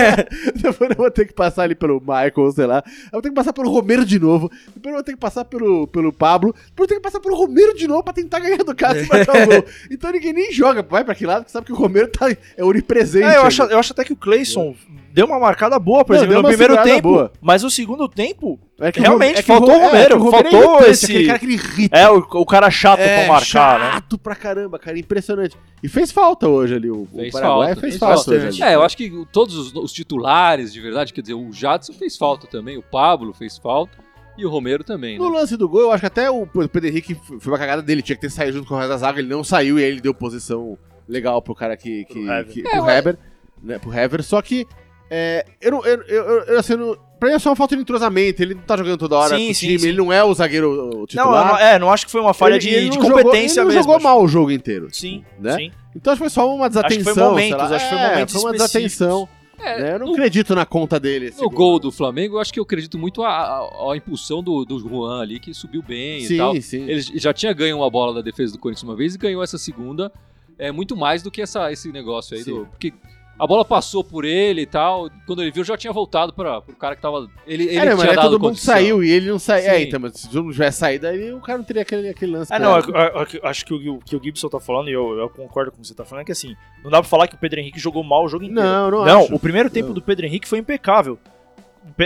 [0.56, 2.82] depois eu vou ter que passar ali pelo Michael, sei lá.
[2.86, 5.44] Eu vou ter que passar pelo Romero de novo, depois eu vou ter que passar
[5.44, 8.40] pelo, pelo Pablo, depois eu vou ter que passar pelo Romero de novo pra tentar
[8.40, 9.64] ganhar do Cássio e marcar o gol.
[9.90, 12.64] Então ninguém nem joga, vai pra aquele lado, que sabe que o Romero tá, é
[12.64, 13.26] onipresente.
[13.26, 14.74] É, eu acho, eu acho até que o Cleison
[15.12, 17.02] deu uma marcada boa, por Não, exemplo, no primeiro tempo.
[17.02, 17.32] boa.
[17.40, 20.16] Mas o segundo tempo, É que Realmente, é que o faltou o Ro- é, Romero,
[20.16, 21.96] o Romero é faltou esse- Aquele cara que ele irrita.
[21.98, 23.90] é o, o cara chato É, pra marcar, né?
[23.92, 25.56] chato pra caramba, cara, impressionante.
[25.82, 28.36] E fez falta hoje ali, o, o Fez Paraguai falta, fez fez falta bastante.
[28.48, 28.72] hoje ali.
[28.72, 32.16] É, eu acho que todos os, os titulares, de verdade, quer dizer, o Jadson fez
[32.16, 33.96] falta também, o Pablo fez falta
[34.36, 35.38] e o Romero também, No né?
[35.38, 38.16] lance do gol, eu acho que até o Pedro Henrique foi uma cagada dele, tinha
[38.16, 40.00] que ter saído junto com o resto da zaga, ele não saiu e aí ele
[40.00, 40.76] deu posição
[41.08, 42.04] legal pro cara que.
[42.06, 42.46] que, Pro Hever.
[42.46, 42.90] que- É, pro.
[42.90, 43.18] Heber,
[43.62, 43.78] né?
[43.78, 44.66] Pro Hever, só que.
[45.14, 45.84] É, eu não.
[45.84, 48.42] Eu, eu, eu, assim, eu não- Pra mim é só uma falta de entrosamento.
[48.42, 49.88] Ele não tá jogando toda hora Sim, sim, time, sim.
[49.90, 51.46] ele não é o zagueiro titular.
[51.52, 53.60] não, é, não acho que foi uma falha Ele- de, ele de não jogou- competência
[53.60, 53.82] ele não mesmo.
[53.82, 54.02] jogou acho.
[54.04, 54.88] mal o jogo inteiro.
[54.90, 55.54] Sim, né?
[55.56, 55.70] sim.
[55.94, 57.14] Então acho que foi só uma Acho que desatenção.
[57.14, 59.28] foi momentos, acho que foi É, momentos foi uma desatenção.
[59.60, 59.94] É, né?
[59.94, 61.32] Eu não no- acredito na conta dele.
[61.38, 65.20] No gol do Flamengo, eu acho que eu acredito muito à, impulsão do, do Juan
[65.22, 66.54] ali, que subiu bem e tal.
[66.54, 66.82] Sim, sim.
[66.88, 69.58] Ele já tinha ganho uma bola da defesa do Corinthians uma vez e ganhou essa
[69.58, 70.10] segunda.
[70.58, 72.42] É muito mais do que essa, esse negócio aí.
[72.42, 72.50] Sim.
[72.54, 72.92] Do, porque
[73.38, 75.10] a bola passou por ele e tal.
[75.26, 77.28] Quando ele viu, já tinha voltado para o cara que tava.
[77.46, 78.74] Ele, ele é, não, mas tinha aí dado todo mundo condição.
[78.74, 79.70] saiu e ele não saiu.
[79.70, 82.32] É, então, mas se todo mundo tivesse saído, aí o cara não teria aquele, aquele
[82.32, 82.52] lance.
[82.52, 85.18] Ah, não, eu- eu- eu acho que o, que o Gibson tá falando, e eu,
[85.18, 87.26] eu concordo com o que você tá falando, é que assim, não dá pra falar
[87.26, 88.62] que o Pedro Henrique jogou mal o jogo inteiro.
[88.62, 89.34] Não, não, Não, acho.
[89.34, 89.94] o primeiro tempo Não.
[89.94, 91.18] do Pedro Henrique foi impecável.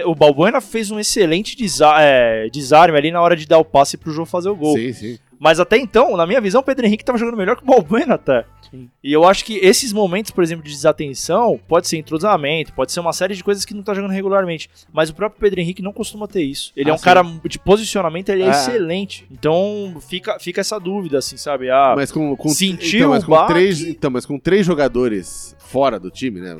[0.07, 3.65] O O Balbuena fez um excelente desa- é, desarme ali na hora de dar o
[3.65, 4.75] passe pro João fazer o gol.
[4.75, 5.19] Sim, sim.
[5.39, 8.15] Mas até então, na minha visão, o Pedro Henrique tava jogando melhor que o Balbuena
[8.15, 8.45] até.
[8.71, 8.89] Sim.
[9.03, 13.01] E eu acho que esses momentos, por exemplo, de desatenção, pode ser entrosamento, pode ser
[13.01, 14.69] uma série de coisas que não tá jogando regularmente.
[14.93, 16.73] Mas o próprio Pedro Henrique não costuma ter isso.
[16.77, 17.05] Ele Ah, é um sim.
[17.05, 18.51] cara de posicionamento, ele é É.
[18.51, 19.27] excelente.
[19.31, 21.71] Então fica, fica essa dúvida, assim, sabe?
[21.71, 25.55] Ah, mas com, com, sentiu então, mas o com três, então, mas com três jogadores
[25.61, 26.57] fora do time, né?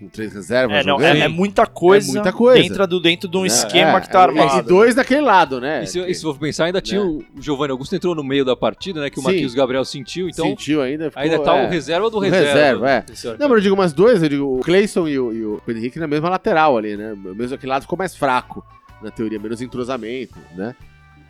[0.00, 2.62] Com três reservas é, não, é, é muita coisa, É muita coisa.
[2.62, 4.58] Dentro, do, dentro de um esquema É, que tá é, armado.
[4.58, 5.82] E dois daquele lado, né?
[5.82, 7.06] E se, Que e se for pensar, ainda tinha né?
[7.06, 9.10] o Giovanni Augusto entrou no meio da partida, né?
[9.10, 9.22] Que o.
[9.22, 11.10] Marquinhos Gabriel sentiu, então sentiu ainda.
[11.10, 11.66] ficou, ainda tá é.
[11.66, 12.46] o reserva do reserva.
[12.46, 13.04] reserva, é.
[13.38, 15.98] Não, mas eu digo umas duas, eu digo o Cleison e o, e o Henrique
[15.98, 17.14] na mesma lateral ali, né?
[17.14, 18.64] Mesmo aquele lado ficou mais fraco,
[19.02, 20.74] na teoria, menos entrosamento, né?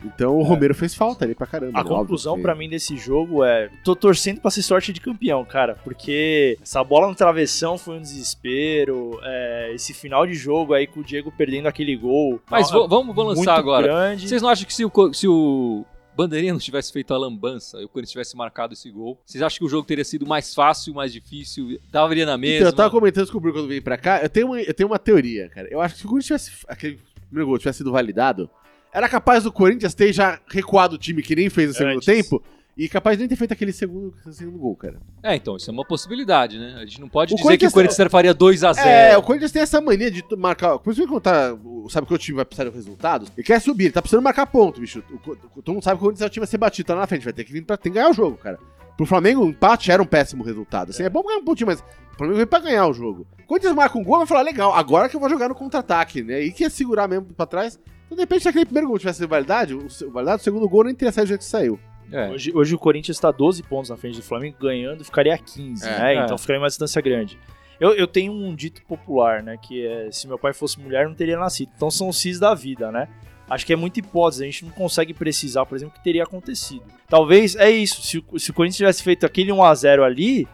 [0.03, 1.79] Então o Romero fez falta ali pra caramba.
[1.79, 1.89] A né?
[1.89, 3.69] conclusão Óbvio pra mim desse jogo é.
[3.83, 5.75] Tô torcendo pra ser sorte de campeão, cara.
[5.83, 9.19] Porque essa bola no travessão foi um desespero.
[9.23, 12.41] é, esse final de jogo aí com o Diego perdendo aquele gol.
[12.49, 13.87] Mas vamos, vamos lançar agora.
[13.87, 14.27] Grande.
[14.27, 15.85] Vocês não acham que se o, se o
[16.15, 19.59] Bandeirinha não tivesse feito a lambança e o Corinthians tivesse marcado esse gol, vocês acham
[19.59, 21.79] que o jogo teria sido mais fácil, mais difícil?
[21.89, 22.57] Daria na mesma?
[22.57, 24.21] Então, eu tava comentando isso com o Bruno quando veio pra cá.
[24.21, 25.67] Eu tenho, uma, eu tenho uma teoria, cara.
[25.71, 26.65] Eu acho que se o Corinthians tivesse.
[26.67, 28.49] Aquele primeiro gol tivesse sido validado,
[28.93, 32.05] era capaz do Corinthians ter já recuado o time que nem fez no segundo Antes.
[32.05, 32.41] tempo.
[32.77, 34.97] E capaz de nem ter feito aquele segundo, segundo gol, cara.
[35.21, 36.75] É, então, isso é uma possibilidade, né?
[36.77, 38.77] A gente não pode O dizer que o Corinthians- faria 2x0.
[38.87, 40.79] É, o Corinthians tem essa mania de tu- marcar.
[40.79, 41.53] Principalmente quando tá.
[41.53, 43.29] o- Sabe que o time vai precisar de resultados?
[43.35, 45.03] Ele quer subir, ele tá precisando marcar ponto, bicho.
[45.11, 46.87] O, co- o- todo mundo sabe que o Corinthians é o time a ser batido,
[46.87, 47.23] tá lá na frente.
[47.25, 48.57] Vai ter que vir pra tem que ganhar o jogo, cara.
[48.95, 50.91] Pro Flamengo, o empate era um péssimo resultado.
[50.91, 53.27] Assim, é, bom ganhar um pontinho, mas o Flamengo veio pra ganhar o jogo.
[53.43, 56.23] O Corinthians marca um gol, vai falar, legal, agora que eu vou jogar no contra-ataque,
[56.23, 56.39] né?
[56.41, 57.77] E que ia segurar mesmo pra trás.
[58.11, 60.93] Então, de repente, se aquele primeiro gol tivesse validade, o, validade, o segundo gol nem
[60.93, 61.79] teria saído do jeito que saiu.
[62.11, 62.29] É.
[62.29, 65.87] Hoje, hoje o Corinthians tá 12 pontos na frente do Flamengo, ganhando ficaria a 15,
[65.87, 66.15] É, né?
[66.17, 66.23] é.
[66.25, 67.39] Então ficaria uma distância grande.
[67.79, 69.55] Eu, eu tenho um dito popular, né?
[69.57, 71.71] Que é: se meu pai fosse mulher, não teria nascido.
[71.73, 73.07] Então são os cis da vida, né?
[73.49, 76.23] Acho que é muita hipótese, a gente não consegue precisar, por exemplo, o que teria
[76.23, 76.83] acontecido.
[77.07, 80.47] Talvez, é isso, se, o- se o Corinthians tivesse feito aquele 1x0 ali,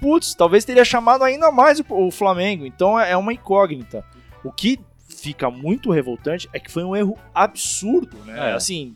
[0.00, 2.66] putz, talvez teria chamado ainda mais o, o Flamengo.
[2.66, 4.04] Então é, é uma incógnita.
[4.44, 4.78] O que
[5.24, 8.50] fica muito revoltante é que foi um erro absurdo, né?
[8.50, 8.52] É.
[8.52, 8.94] Assim,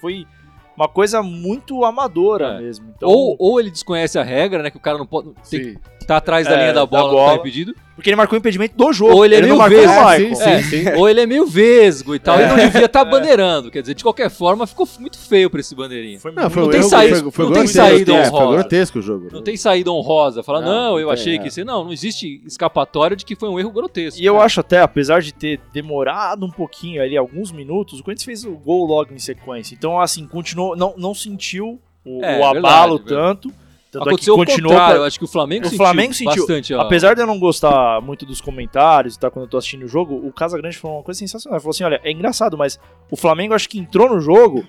[0.00, 0.26] foi
[0.74, 2.60] uma coisa muito amadora É.
[2.60, 2.92] mesmo.
[2.96, 4.70] Então, Ou, ou ele desconhece a regra, né?
[4.70, 5.32] Que o cara não pode.
[5.50, 7.32] Tem estar atrás da É, linha da da bola, não bola.
[7.32, 7.74] tá impedido.
[7.94, 9.14] Porque ele marcou o impedimento do jogo.
[9.14, 10.42] Ou ele é não meio vesgo.
[10.42, 10.88] É, sim, sim.
[10.96, 12.38] Ou ele é meio vesgo e tal.
[12.38, 13.70] E não devia estar bandeirando.
[13.70, 16.20] Quer dizer, de qualquer forma, ficou muito feio pra esse bandeirinha.
[16.20, 18.38] Foi Não, foi Não tem erro- saída- foi- foi não tem grotesco, saída é, Foi
[18.38, 18.58] honrosa.
[18.58, 19.28] grotesco o jogo.
[19.32, 19.44] Não né?
[19.46, 20.42] tem saída honrosa.
[20.42, 21.38] Fala, Não, não, eu tem, achei é.
[21.38, 21.64] que isso.
[21.64, 24.20] Não, não existe escapatória de que foi um erro grotesco.
[24.20, 24.44] E eu cara.
[24.44, 28.52] acho até, apesar de ter demorado um pouquinho ali, alguns minutos, o Corinthians fez o
[28.58, 29.74] gol logo em sequência.
[29.74, 33.50] Então, assim, continuou, não, não sentiu o, É, o abalo verdade, tanto.
[33.98, 34.72] Tanto Aconteceu é que o continuou.
[34.72, 34.94] contrário.
[34.94, 36.36] pra- Eu acho que o Flamengo O sentiu Flamengo sentiu.
[36.36, 36.74] bastante.
[36.74, 36.80] ó.
[36.80, 39.88] Apesar de eu não gostar muito dos comentários e tal, quando eu tô assistindo o
[39.88, 41.56] jogo, o Casagrande falou uma coisa sensacional.
[41.56, 42.78] Ele falou assim: olha, é engraçado, mas
[43.10, 44.64] o Flamengo acho que entrou no jogo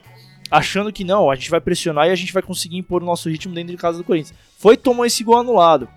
[0.50, 3.30] achando que não, a gente vai pressionar e a gente vai conseguir impor o nosso
[3.30, 4.38] ritmo dentro de casa do Corinthians.
[4.58, 5.88] Foi tomou esse gol anulado.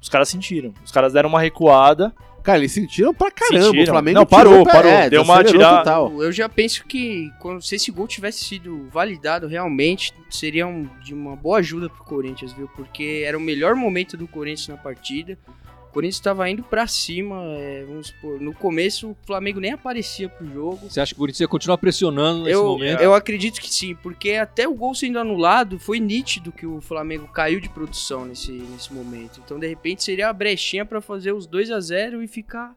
[0.00, 0.72] Os caras sentiram.
[0.82, 2.12] Os caras deram uma recuada.
[2.42, 3.64] Cara, eles sentiram pra caramba.
[3.66, 3.82] Sentiram.
[3.84, 4.90] O Flamengo Não, parou, pra- parou.
[4.90, 6.22] é, Deu uma tirada- total.
[6.22, 11.12] Eu já penso que quando, se esse gol tivesse sido validado realmente, seria um- de
[11.14, 12.68] uma boa ajuda pro Corinthians, viu?
[12.74, 15.38] Porque era o melhor momento do Corinthians na partida.
[15.90, 20.28] O Corinthians estava indo pra cima, é, vamos supor, no começo o Flamengo nem aparecia
[20.28, 20.88] pro jogo.
[20.88, 23.00] Você acha que o Corinthians ia continuar pressionando nesse Eu, momento?
[23.00, 27.26] eu acredito que sim, porque até o gol sendo anulado, foi nítido que o Flamengo
[27.26, 29.40] caiu de produção nesse, nesse momento.
[29.44, 32.72] Então, de repente, seria a brechinha pra fazer os 2 a 0 e ficar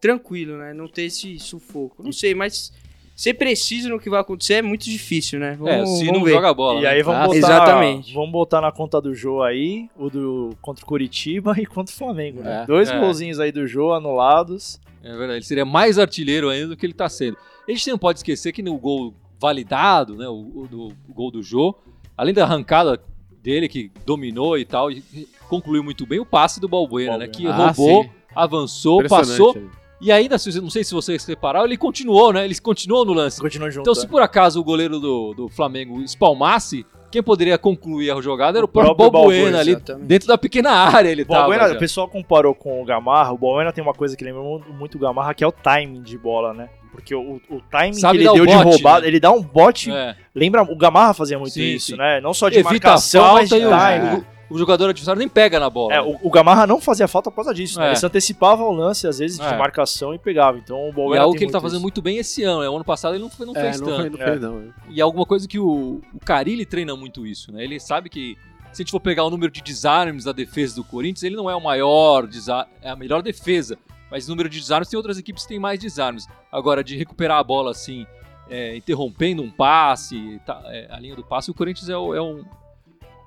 [0.00, 0.74] tranquilo, né?
[0.74, 2.02] Não ter esse sufoco.
[2.02, 2.72] Não sei, mas
[3.16, 5.52] ser preciso no que vai acontecer é muito difícil, né?
[5.54, 6.32] É, Vamos, se vamos não ver.
[6.34, 6.80] joga a bola.
[6.80, 6.88] e né?
[6.90, 7.36] aí vamos Ah, botar.
[7.38, 8.14] exatamente.
[8.14, 11.96] Vamos botar na conta do Jô aí, o do contra o Curitiba e contra o
[11.98, 12.62] Flamengo, né?
[12.62, 12.66] É.
[12.66, 13.00] Dois É.
[13.00, 14.78] golzinhos aí do Jô anulados.
[15.02, 17.36] É verdade, ele seria mais artilheiro ainda do que ele tá sendo.
[17.66, 21.30] A gente não pode esquecer que no gol validado, né, o, o do o gol
[21.30, 21.74] do Jô,
[22.16, 23.00] além da arrancada
[23.42, 25.02] dele que dominou e tal, e
[25.48, 27.32] concluiu muito bem o passe do Balbuena, né, Balbuena.
[27.32, 28.10] que Ah, roubou, sim.
[28.34, 29.62] avançou, passou, né?
[30.00, 32.44] E ainda, não sei se vocês repararam, ele continuou, né?
[32.44, 33.40] Ele continuou no lance.
[33.40, 33.82] Continua junto.
[33.82, 38.58] Então, se por acaso o goleiro do, do Flamengo espalmasse, quem poderia concluir a jogada
[38.58, 41.74] era o próprio próprio Balbuena Balbuena, ali, dentro da pequena área ele O Balbuena, tava.
[41.74, 43.32] o pessoal comparou com o Gamarra.
[43.32, 46.02] O Balbuena tem uma coisa que lembra mu- muito o Gamarra, que é o timing
[46.02, 46.68] de bola, né?
[46.92, 49.08] Porque o, o timing Sabe que ele deu de bote, roubada, né?
[49.08, 49.90] ele dá um bote.
[49.90, 51.96] É, Lembra, o Gamarra fazia muito Sim, isso, sim.
[51.96, 52.20] né?
[52.20, 54.16] Não só de evita marcação, mas de timing.
[54.18, 55.94] o- o jogador adversário nem pega na bola.
[55.94, 56.02] É, né?
[56.22, 57.86] o, o Gamarra não fazia falta por causa disso, né?
[57.86, 57.88] É.
[57.90, 59.50] Ele se antecipava ao lance, às vezes, É.
[59.50, 60.58] de marcação e pegava.
[60.58, 61.82] Então o E é algo tem que ele tá fazendo isso.
[61.82, 62.60] muito bem esse ano.
[62.60, 62.68] Né?
[62.68, 64.16] O ano passado ele não, foi- não É, fez não tanto.
[64.16, 64.28] não É.
[64.30, 64.58] fez, não.
[64.60, 64.64] é.
[64.90, 67.64] E é alguma coisa que o, o Carilli treina muito isso, né?
[67.64, 68.36] Ele sabe que
[68.72, 71.48] se a gente for pegar o número de desarmes da defesa do Corinthians, ele não
[71.50, 73.78] é o maior, desa- é a melhor defesa.
[74.10, 76.28] Mas o número de desarmes tem outras equipes que têm mais desarmes.
[76.52, 78.06] Agora, de recuperar a bola assim,
[78.48, 82.22] é, interrompendo um passe, tá, é, a linha do passe, o Corinthians é o, é
[82.22, 82.44] um-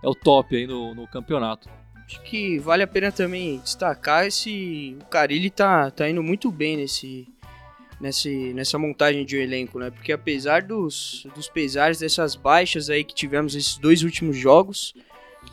[0.04, 1.70] é o top aí no, no campeonato.
[2.08, 4.98] Acho que vale a pena também destacar esse.
[5.02, 7.28] O Carilli tá, tá indo muito bem nesse,
[8.02, 9.92] nesse, nessa montagem de um elenco, né?
[9.92, 14.94] Porque apesar dos, dos pesares dessas baixas aí que tivemos esses dois últimos jogos,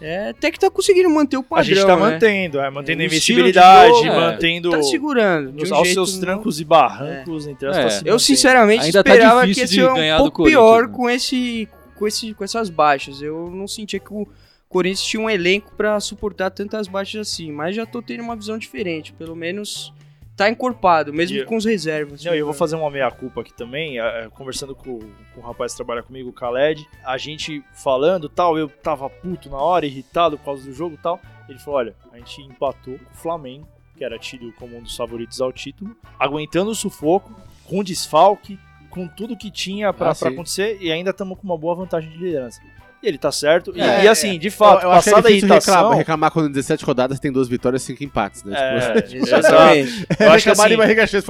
[0.01, 1.61] é, até que tá conseguindo manter o padrão.
[1.61, 2.03] A gente tá né?
[2.03, 4.15] mantendo, é, mantendo É, a o estilo de invencibilidade, jogo, é.
[4.21, 5.53] mantendo Tá segurando.
[5.53, 7.83] De os, um aos seus não- trancos e barrancos, entre as É.
[7.83, 8.19] tá se Eu mantendo.
[8.21, 10.93] sinceramente Ainda tá esperava que difícil ia ser um pouco pior né?
[10.95, 13.21] com, esse, com, esse, com essas baixas.
[13.23, 14.27] Eu não sentia que o
[14.69, 18.59] Corinthians tinha um elenco pra suportar tantas baixas assim, mas já tô tendo uma visão
[18.59, 19.13] diferente.
[19.13, 19.93] Pelo menos
[20.37, 22.23] tá encorpado, mesmo eu- com os reservas.
[22.23, 23.97] Não, eu vou fazer uma meia-culpa aqui também,
[24.35, 24.99] conversando com,
[25.35, 29.49] com o rapaz que trabalha comigo, o Khaled, a gente falando tal, eu tava puto
[29.49, 32.99] na hora, irritado por causa do jogo e tal, ele falou, olha, a gente empatou
[32.99, 37.35] com o Flamengo, que era tido como um dos favoritos ao título, aguentando o sufoco,
[37.65, 38.59] com desfalque,
[38.97, 42.17] com tudo que tinha pra, Ah, acontecer, e ainda estamos com uma boa vantagem de
[42.17, 42.61] liderança.
[43.03, 45.13] E ele tá certo, e- É, e, assim, de fato, eu, eu acho que é
[45.13, 45.75] passada a irritação...
[45.75, 48.57] reclamar, reclamar quando em 17 rodadas tem duas vitórias e cinco empates, né?
[48.57, 49.23] É, Tipo.
[49.29, 50.07] Exatamente.
[50.19, 50.63] Eu acho que assim,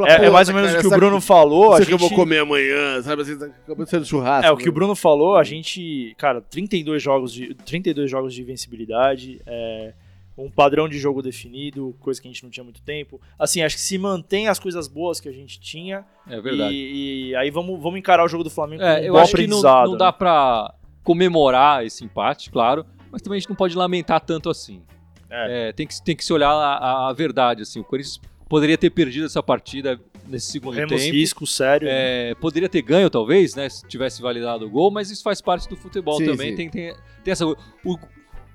[0.06, 1.70] é, é "Pô, mais ou menos o que o Bruno falou.
[1.70, 3.22] Não sei a o que eu vou gente- comer amanhã, sabe?
[3.22, 4.46] Assim, acabou de ser do churrasco.
[4.46, 4.70] É, o que né?
[4.70, 9.92] o Bruno falou, a gente, cara, 32 jogos de, 32 jogos de invencibilidade, é,
[10.38, 13.20] um padrão de jogo definido, coisa que a gente não tinha muito tempo.
[13.38, 16.74] Assim, acho que se mantém as coisas boas que a gente tinha É verdade.
[16.74, 19.46] e, e aí vamos, vamos encarar o jogo do Flamengo É, como eu acho que
[19.46, 20.12] não, não dá né?
[20.12, 24.82] pra comemorar esse empate, claro, mas também a gente não pode lamentar tanto assim.
[25.30, 25.68] É.
[25.68, 28.90] É, tem, que, tem que se olhar a, a- verdade, assim, o Corinthians poderia ter
[28.90, 31.14] perdido essa partida nesse segundo Corremos tempo.
[31.14, 31.86] risco sério.
[31.88, 32.30] né?
[32.30, 33.68] É, poderia ter ganho, talvez, né?
[33.68, 36.50] Se tivesse validado o gol, mas isso faz parte do futebol Sim, também.
[36.50, 36.56] sim.
[36.56, 36.94] Tem, tem,
[37.24, 37.46] tem essa.
[37.46, 37.98] O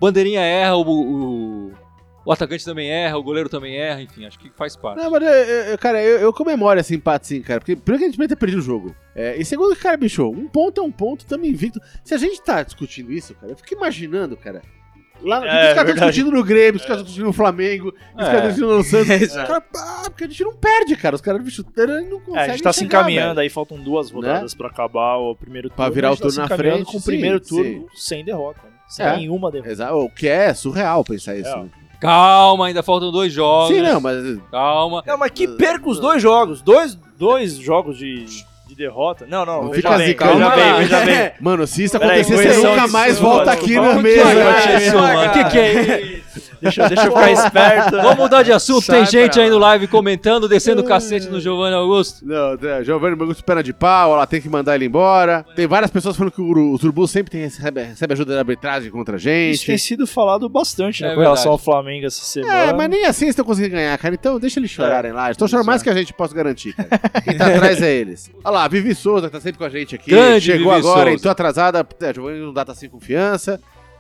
[0.02, 1.72] Bandeirinha erra, o, o,
[2.26, 4.98] o atacante também erra, o goleiro também erra, enfim, acho que faz parte.
[5.02, 7.60] Não, mas, eu- eu- cara, eu, eu comemoro esse empate sim, cara.
[7.60, 8.96] Porque primeiro que a gente podia ter perdido o jogo.
[9.16, 11.80] É, e segundo, cara, bicho, um ponto é um ponto, tamo invicto.
[12.04, 14.62] Se a gente tá discutindo isso, cara, eu fico imaginando, cara.
[15.24, 18.24] Lá, É, os caras estão discutindo no Grêmio, os caras estão discutindo no Flamengo, os
[18.28, 18.32] É.
[18.32, 19.08] caras estão discutindo no Santos.
[19.16, 19.48] Os Exato.
[19.48, 21.16] caras, ah, porque a gente não perde, cara.
[21.16, 23.40] Os caras, bicho, não conseguem É, a gente tá se chegar, encaminhando velho.
[23.42, 25.76] aí, faltam duas rodadas pra acabar o primeiro turno.
[25.78, 27.44] Pra virar a o gente tá turno se na encaminhando frente, com o sim, primeiro
[27.44, 27.50] sim.
[27.56, 28.62] turno sem derrota.
[28.64, 28.72] Né?
[28.92, 29.16] Sem É.
[29.16, 29.72] nenhuma derrota.
[29.72, 31.50] Exato, o que é surreal pensar isso.
[31.50, 31.64] É.
[31.64, 31.70] né?
[32.02, 33.74] Calma, ainda faltam dois jogos.
[33.76, 34.18] Sim, não, mas.
[34.52, 35.02] Calma.
[35.08, 36.62] Não, mas que perca os dois jogos.
[36.62, 38.26] Dois, dois jogos de,
[38.72, 39.26] de derrota.
[39.28, 40.78] Não, não, Não veja fica bem, veja bem, lá.
[40.78, 41.32] veja bem.
[41.42, 44.34] Mano, se isso Peraí, acontecer, você nunca mais volta aqui na mesa.
[44.34, 45.28] né?
[45.28, 46.52] O que, que é isso?
[46.62, 47.98] Deixa, deixa eu ficar esperto.
[47.98, 48.84] Vamos mudar de assunto.
[48.86, 49.70] Sai Tem gente pra aí no lá.
[49.70, 52.24] live comentando, descendo o cacete no Giovanni Augusto.
[52.24, 55.44] Não, é, Giovanni Augusto perna de pau, ela tem que mandar ele embora.
[55.56, 58.92] Tem várias pessoas falando que o, o Turbu sempre tem, recebe, recebe ajuda da arbitragem
[58.92, 59.26] contra a Isso
[59.66, 59.80] tem gente.
[59.80, 62.54] sido falado bastante né, É com relação ao Flamengo essa semana.
[62.54, 64.14] É, mas nem assim eles estão conseguindo ganhar, cara.
[64.14, 65.26] Então deixa eles chorarem lá.
[65.26, 65.84] Eles estão chorando mais é.
[65.84, 66.90] que a gente possa garantir, cara.
[67.26, 68.30] Quem tá atrás é eles.
[68.44, 70.10] Olha lá, Vivi Souza, que tá sempre com a gente aqui.
[70.12, 71.12] Grande Chegou Vivi agora, Souza.
[71.16, 71.88] entrou atrasada.
[72.02, 73.60] É, Giovanni não dá tá sem confiança.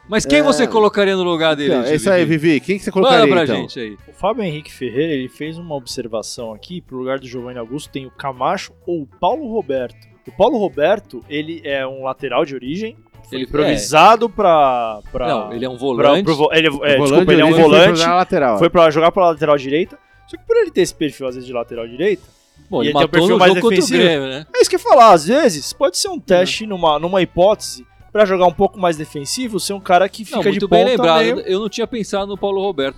[0.09, 0.43] Mas quem É.
[0.43, 1.73] você colocaria no lugar dele?
[1.75, 2.59] Então, é isso aí, Vivi?
[2.59, 3.55] Quem que você colocaria, Manda pra então?
[3.55, 3.97] gente aí.
[4.07, 6.81] O Fábio Henrique Ferreira ele fez uma observação aqui.
[6.81, 9.95] Pro lugar do Giovanni Augusto tem o Camacho ou o Paulo Roberto.
[10.27, 12.97] O Paulo Roberto, ele é um lateral de origem.
[13.29, 15.27] Foi Ele- improvisado pra, pra.
[15.27, 16.23] Não, ele é um pra- volante.
[16.25, 17.97] pro vo- ele, é, O desculpa, ele é um ali foi volante.
[17.99, 18.57] jogar na lateral.
[18.59, 19.97] Foi pra jogar pela lateral direita.
[20.27, 22.23] Só que por ele ter esse perfil, às vezes, de lateral direita,
[22.69, 24.03] Bom, E ele ele tem um matou perfil no mais jogo contra o defensivo.
[24.03, 24.45] Grêmio, né?
[24.55, 27.85] É isso que eu ia falar, às vezes pode ser um teste numa, numa hipótese
[28.11, 30.75] pra jogar um pouco mais defensivo, ser um cara que fica Não, de muito ponta
[30.83, 31.19] bem lembrado.
[31.21, 32.97] meio- Eu não tinha pensado no Paulo Roberto.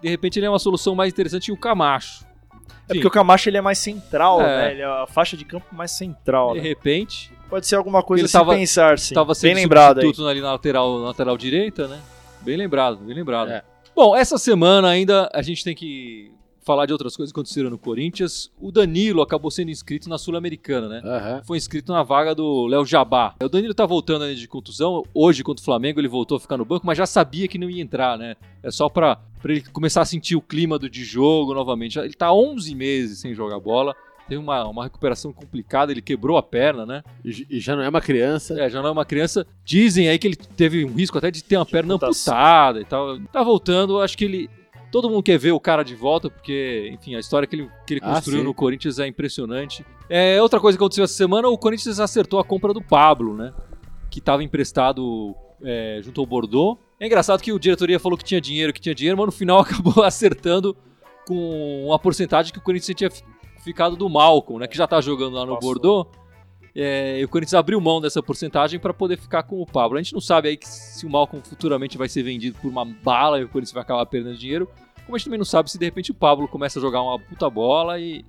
[0.00, 2.24] De repente ele é uma solução mais interessante e o Camacho.
[2.88, 4.44] É porque o Camacho ele é mais central, É.
[4.44, 4.72] né?
[4.72, 6.52] Ele é a faixa de campo mais central.
[6.54, 6.68] De né?
[6.68, 9.12] repente, Pode ser alguma coisa Ele se tava- pensar, sim.
[9.12, 10.04] estava sendo Bem lembrado aí.
[10.04, 12.00] substituto ali na lateral, na lateral direita, né?
[12.40, 13.50] Bem lembrado, bem lembrado.
[13.50, 13.62] É.
[13.94, 16.32] Bom, essa semana ainda a gente tem que
[16.64, 18.50] falar de outras coisas que aconteceram no Corinthians.
[18.60, 21.02] O Danilo acabou sendo inscrito na Sul-Americana, né?
[21.04, 21.42] Aham.
[21.44, 23.34] Foi inscrito na vaga do Léo Jabá.
[23.42, 25.02] O Danilo tá voltando aí de contusão.
[25.12, 27.68] Hoje, contra o Flamengo, ele voltou a ficar no banco, mas já sabia que não
[27.68, 28.36] ia entrar, né?
[28.62, 31.98] É só pra, pra ele começar a sentir o clima do de jogo novamente.
[31.98, 33.94] Ele tá 11 meses sem jogar bola.
[34.28, 37.02] Teve uma, uma recuperação complicada, ele quebrou a perna, né?
[37.24, 38.58] E, e já não é uma criança.
[38.58, 39.44] É, já não é uma criança.
[39.64, 42.32] Dizem aí que ele teve um risco até de ter uma perna Amputação.
[42.32, 43.18] amputada e tal.
[43.32, 44.50] Tá voltando, acho que ele.
[44.92, 47.94] Todo mundo quer ver o cara de volta, porque, enfim, a história que ele, que
[47.94, 48.44] ele Ah, construiu sim.
[48.44, 49.84] no Corinthians é impressionante.
[50.08, 53.52] É, outra coisa que aconteceu essa semana, o Corinthians acertou a compra do Pablo, né?
[54.10, 56.78] Que estava emprestado é, junto ao Bordeaux.
[57.00, 59.58] É engraçado que o diretoria falou que tinha dinheiro, que tinha dinheiro, mas no final
[59.64, 60.76] acabou acertando
[61.26, 63.24] com uma porcentagem que o Corinthians tinha fi-
[63.64, 64.68] ficado do Malcolm, né?
[64.68, 65.68] Que já tá jogando lá no Passou.
[65.72, 66.08] Bordeaux.
[66.74, 69.98] É, e o Corinthians abriu mão dessa porcentagem para poder ficar com o Pablo.
[69.98, 72.84] A gente não sabe aí que se o Malcolm futuramente vai ser vendido por uma
[72.84, 74.68] bala e o Corinthians vai acabar perdendo dinheiro.
[75.04, 77.18] Como a gente também não sabe se de repente o Pablo começa a jogar uma
[77.18, 78.24] puta bola e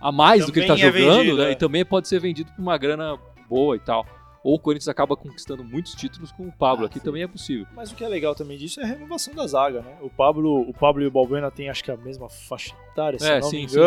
[0.00, 1.48] a mais do que ele tá Também é jogando, vendido, né?
[1.48, 1.52] é.
[1.52, 3.16] E também pode ser vendido por uma grana
[3.48, 4.04] boa e tal.
[4.42, 6.84] Ou o Corinthians acaba conquistando muitos títulos com o Pablo.
[6.84, 7.04] Ah, Aqui sim.
[7.04, 7.64] também é possível.
[7.76, 9.96] Mas o que é legal também disso é a renovação da zaga, né?
[10.00, 13.30] O Pablo, o Pablo e o Balbuena têm acho que a mesma faixa etária, se
[13.30, 13.78] É, não sim, me sim.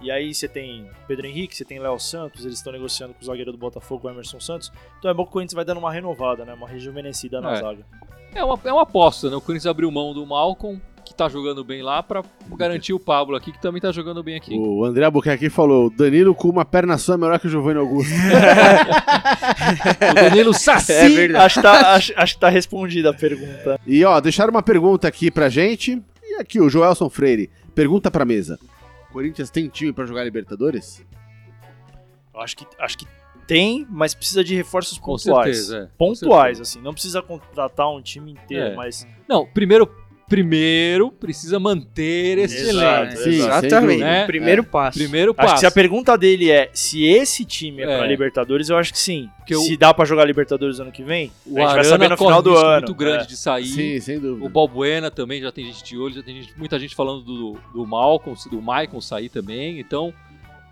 [0.00, 3.24] E aí você tem Pedro Henrique, você tem Léo Santos, eles estão negociando com o
[3.26, 4.72] zagueiro do Botafogo, o Emerson Santos.
[4.98, 6.54] Então é bom que o Corinthians vai dando uma renovada, né?
[6.54, 7.56] Uma rejuvenescida na É.
[7.60, 7.84] zaga.
[8.34, 9.36] É uma, é uma aposta, né?
[9.36, 12.22] O Corinthians abriu mão do Malcolm, que tá jogando bem lá, pra
[12.56, 14.54] garantir o Pablo aqui, que também tá jogando bem aqui.
[14.54, 18.12] O André Albuquerque falou: Danilo com uma perna só é melhor que o Giovanni Augusto.
[20.10, 20.92] O Danilo Saci!
[20.92, 21.44] É verdade.
[21.44, 23.80] Acho que, tá, acho, acho que tá respondida a pergunta.
[23.86, 26.00] e ó, deixaram uma pergunta aqui pra gente.
[26.22, 27.50] E aqui, o Joelson Freire.
[27.74, 28.58] Pergunta pra mesa:
[29.18, 31.04] Corinthians tem time pra jogar Libertadores?
[32.32, 33.06] Eu acho que, acho que
[33.48, 35.56] tem, mas precisa de reforços Com pontuais.
[35.56, 35.86] certeza, é.
[35.86, 36.62] Com Pontuais, certeza.
[36.62, 36.80] assim.
[36.80, 38.76] Não precisa contratar um time inteiro, É.
[38.76, 39.92] mas Não, primeiro,
[40.28, 43.16] primeiro precisa manter esse Exato, elenco.
[43.16, 44.00] Sim, sem Exatamente.
[44.00, 44.26] né?
[44.26, 44.98] Primeiro passo.
[44.98, 45.54] Primeiro acho passo.
[45.54, 47.96] que se a pergunta dele é se esse time é, É.
[47.98, 49.28] pra Libertadores, eu acho que sim.
[49.38, 52.08] Porque o- se dá pra jogar Libertadores ano que vem, o a gente vai saber
[52.10, 52.76] no corre final um do risco ano.
[52.78, 53.26] muito grande É.
[53.26, 53.66] de sair.
[53.66, 54.44] Sim, sem dúvida.
[54.44, 57.58] O Balbuena também já tem gente de olho, já tem gente- muita gente falando do,
[57.72, 59.80] do Malcolm, do Maicon sair também.
[59.80, 60.12] Então,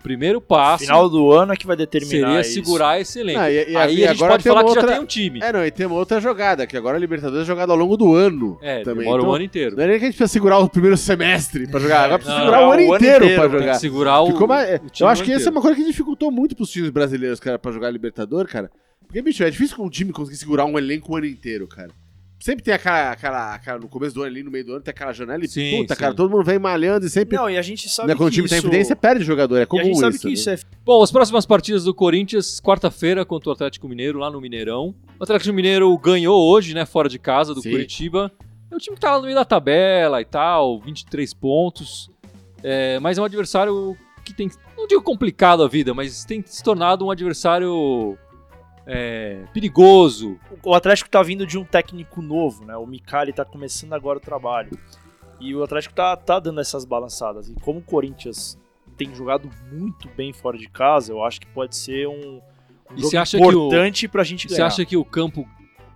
[0.03, 2.53] primeiro passo Final do ano é que vai determinar seria isso.
[2.53, 3.39] segurar esse elenco.
[3.39, 4.95] Ah, e- e- Aí e a gente agora pode tem falar uma que já outra-
[4.95, 5.39] tem um time.
[5.43, 7.97] É, não, e tem uma outra jogada, que agora a Libertadores é jogada ao longo
[7.97, 8.57] do ano.
[8.61, 9.03] É, também.
[9.03, 9.75] demora Então, um ano inteiro.
[9.75, 12.35] Não é nem que a gente precisa segurar o primeiro semestre pra jogar, agora precisa
[12.37, 13.71] Não, segurar o não, ano o ano inteiro, inteiro, pra jogar.
[13.73, 16.31] que segurar o, Ficou mais- o eu acho que essa é uma coisa que dificultou
[16.31, 18.69] muito pros times brasileiros, cara, pra jogar Libertador, cara.
[19.05, 21.89] Porque, bicho, é difícil com um time conseguir segurar um elenco o ano inteiro, cara.
[22.39, 24.91] Sempre tem aquela, aquela, aquela- no começo do ano ali, no meio do ano, tem
[24.91, 25.99] aquela janela e Sim, puta, sim.
[25.99, 27.35] cara, todo mundo vem malhando e sempre.
[27.35, 28.55] Não, e a gente sabe né, quando o que time isso...
[28.55, 30.21] tá em evidência, perde jogador, é E a comum gente sabe isso.
[30.21, 30.33] que né?
[30.33, 34.39] isso é Bom, as próximas partidas do Corinthians, quarta-feira contra o Atlético Mineiro, lá no
[34.39, 34.93] Mineirão.
[35.19, 37.71] O Atlético Mineiro ganhou hoje, né, fora de casa do Sim.
[37.71, 38.31] Curitiba.
[38.69, 42.09] É um time que tá lá no meio da tabela e tal, 23 pontos.
[42.63, 46.61] É, mas é um adversário que tem, não digo complicado a vida, mas tem se
[46.63, 48.17] tornado um adversário
[48.87, 50.39] é, perigoso.
[50.63, 52.75] o Atlético tá vindo de um técnico novo, né?
[52.77, 54.71] O Micali tá começando agora o trabalho.
[55.39, 57.49] E o Atlético tá, tá dando essas balançadas.
[57.49, 58.57] E como o Corinthians
[58.97, 62.41] tem jogado muito bem fora de casa, eu acho que pode ser um,
[62.91, 64.67] um jogo você o- importante pra gente Você ganhar.
[64.67, 65.47] acha que o campo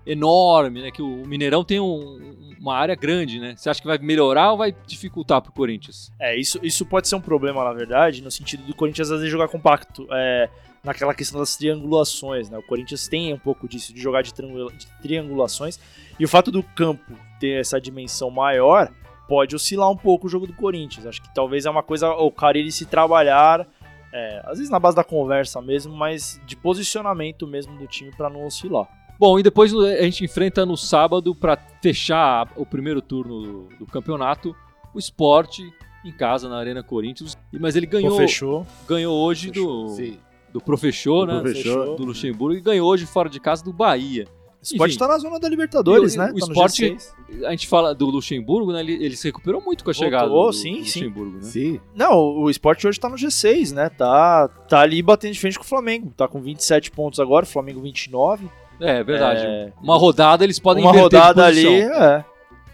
[0.05, 3.55] enorme, né, que o Mineirão tem um- uma área grande, né?
[3.55, 6.11] Você acha que vai melhorar ou vai dificultar pro Corinthians?
[6.19, 9.31] É, isso, isso pode ser um problema, na verdade, no sentido do Corinthians às vezes
[9.31, 10.07] jogar compacto.
[10.11, 10.49] É,
[10.83, 12.57] naquela questão das triangulações, né?
[12.57, 15.79] O Corinthians tem um pouco disso, de jogar de, triangula- de triangulações.
[16.19, 18.91] E o fato do campo ter essa dimensão maior
[19.27, 21.05] pode oscilar um pouco o jogo do Corinthians.
[21.05, 23.67] Acho que talvez é uma coisa, o cara ele se trabalhar,
[24.11, 28.29] é, às vezes na base da conversa mesmo, mas de posicionamento mesmo do time para
[28.29, 28.87] não oscilar.
[29.19, 33.85] Bom, e depois a gente enfrenta no sábado para fechar o primeiro turno do, do
[33.85, 34.55] campeonato
[34.93, 35.63] o esporte
[36.03, 37.37] em casa na Arena Corinthians.
[37.53, 38.65] E- Mas ele ganhou, Pô, fechou.
[38.87, 40.19] ganhou hoje Fechou, do, Sim.
[40.51, 41.41] Do Professor, Do né?
[41.41, 41.95] Professor.
[41.95, 44.25] Do Luxemburgo e ganhou hoje fora de casa do Bahia.
[44.61, 44.99] O esporte Enfim.
[44.99, 46.31] tá na zona da Libertadores, E né?
[46.35, 47.07] o Tá G6.
[47.45, 48.81] A gente fala do Luxemburgo, né?
[48.81, 50.99] Ele, ele se recuperou muito com a Voltou, chegada do, sim, do sim.
[51.05, 51.41] Luxemburgo, né?
[51.41, 51.79] Sim.
[51.95, 53.89] Não, o esporte hoje tá no G6, né?
[53.89, 56.13] Tá, tá ali batendo de frente com o Flamengo.
[56.15, 58.47] Tá com 27 pontos agora, o Flamengo 29.
[58.79, 59.41] É, é verdade.
[59.43, 62.23] É, Uma rodada eles podem uma rodada ali, é.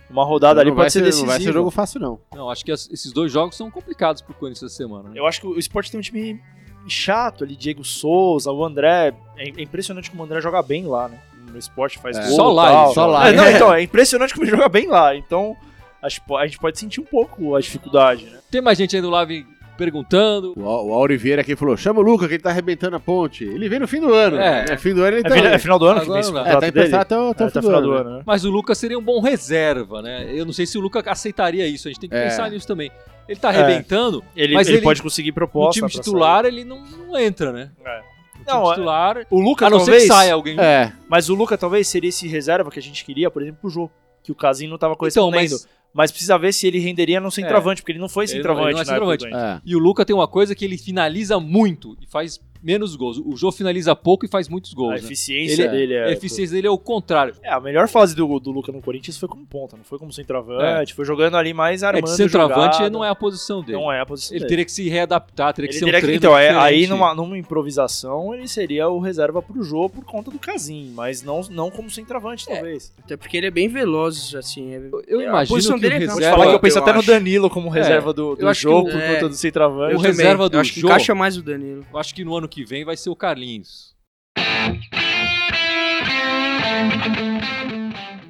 [0.10, 1.28] Uma rodada ali não pode ser ser, decisiva.
[1.28, 2.20] Não vai ser jogo fácil, não.
[2.36, 5.20] Não, acho que esses dois jogos são complicados pro Corinthians essa semana, né?
[5.20, 6.42] Eu acho que o esporte tem um time
[6.90, 9.14] chato ali, Diego Souza, o André.
[9.38, 11.18] É é impressionante como o André joga bem lá, né?
[11.52, 12.22] No esporte faz É.
[12.28, 12.36] gol.
[12.36, 12.94] Só lá, tal.
[12.94, 13.30] só lá.
[13.30, 15.16] É, não, então, é impressionante como ele joga bem lá.
[15.16, 15.56] Então,
[16.02, 18.40] que a gente pode sentir um pouco a dificuldade, né?
[18.52, 19.46] Tem mais gente aí no live
[19.78, 20.54] perguntando.
[20.58, 23.44] O, o Auriveira aqui falou: chama o Luca que ele tá arrebentando a ponte.
[23.44, 24.38] Ele vem no fim do ano.
[24.38, 24.66] É.
[24.72, 25.38] É, fim do ano ele É, tá.
[25.38, 26.50] é final do ano que Agora vem esse.
[26.50, 27.88] É, tá emprestado até, o- até É, o fim até do final ano.
[27.88, 28.00] do né?
[28.02, 28.24] ano, né?
[28.26, 30.28] Mas o Lucas seria um bom reserva, né?
[30.34, 31.88] Eu não sei se o Lucas aceitaria isso.
[31.88, 32.24] A gente tem que É.
[32.26, 32.92] pensar nisso também.
[33.28, 33.58] Ele tá É.
[33.62, 35.80] arrebentando, Ele, Mas ele ele- pode conseguir no proposta.
[35.80, 37.72] time pra titular ele não, não entra, né?
[37.84, 37.94] sair.
[37.96, 37.98] É.
[38.00, 40.04] No time Não, é- titular, O Luca a não ser talvez.
[40.04, 40.60] que saia alguém.
[40.60, 43.70] É, Mas o Luca talvez seria esse reserva que a gente queria, por exemplo, pro
[43.70, 43.92] jogo.
[44.24, 45.52] Que o Casim não tava Então, correspondendo.
[45.52, 46.12] mas mas...
[46.12, 48.74] precisa ver se ele renderia no centroavante, porque ele não foi Ele não- centroavante ele
[48.76, 49.26] não é centroavante.
[49.28, 49.62] É.
[49.66, 52.38] E o Luca tem uma coisa que ele finaliza muito e faz
[52.68, 53.18] menos gols.
[53.18, 55.02] O Jô finaliza pouco e faz muitos A gols.
[55.02, 55.08] né?
[55.08, 56.04] eficiência Ele- dele é.
[56.06, 57.34] A eficiência dele é o contrário.
[57.42, 60.12] É, a melhor fase do, do Luca no Corinthians foi como ponta, não foi como
[60.12, 60.94] centroavante.
[60.94, 62.90] Foi jogando ali mais É, armando de centroavante jogada.
[62.90, 63.74] não é a posição dele.
[63.78, 64.50] Não é a posição Ele dele.
[64.50, 66.86] teria que se readaptar, teria que Ele ser teria um que- treino então, é, aí
[66.88, 71.42] numa, numa improvisação ele seria o reserva pro jogo por conta do Casim, mas não,
[71.50, 72.92] não como centroavante, talvez.
[73.04, 74.74] Até porque ele é bem veloz, assim.
[74.74, 76.60] é- Eu a imagino posição que o dele é Vou te reserva- falar que eu
[76.60, 77.08] penso eu até no acho.
[77.08, 79.14] Danilo como reserva do, do eu que o- por é.
[79.16, 79.96] conta do centroavante.
[79.96, 81.86] O Eu reserva do Eu acho que Jô- encaixa mais o Danilo.
[81.92, 83.96] Eu acho que no ano que vem vai ser o Carlinhos.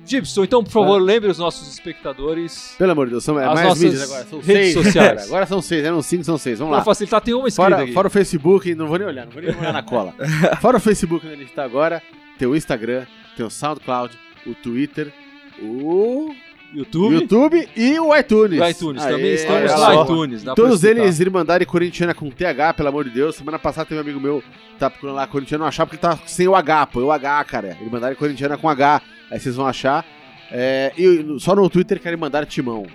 [0.06, 2.76] Gibson, então, por favor, lembre os nossos espectadores.
[2.78, 4.26] Pelo amor de Deus, são é mais nossas mídias agora.
[4.26, 4.86] São redes seis.
[4.86, 5.08] sociais.
[5.16, 5.24] cara.
[5.28, 6.60] Agora são seis, eram cinco, são seis.
[6.60, 6.86] Vamos Pra lá.
[6.86, 9.54] facilitar, tem uma escrita Fora, fora o Facebook, não vou nem olhar, não vou nem
[9.54, 10.14] olhar na cola.
[10.62, 12.02] Fora o Facebook onde a gente tá agora,
[12.40, 13.06] tem o Instagram,
[13.36, 15.12] tem o SoundCloud, o Twitter,
[15.62, 16.34] o
[16.74, 18.59] YouTube, YouTube e o iTunes.
[18.59, 19.03] o iTunes.
[19.03, 20.43] Aê, Também estamos no iTunes.
[20.55, 23.36] Todos eles Irmandade Corintiana com TH, pelo amor de Deus.
[23.36, 26.15] Semana passada teve um amigo meu que tá procurando lá Corintiano, não achava porque ele
[26.15, 27.78] tá sem o H, pô, o H, cara.
[27.82, 29.01] Irmandade Corintiana com H.
[29.32, 30.05] Aí vocês vão achar.
[30.51, 32.86] É, e só no Twitter que é Irmandade Timão.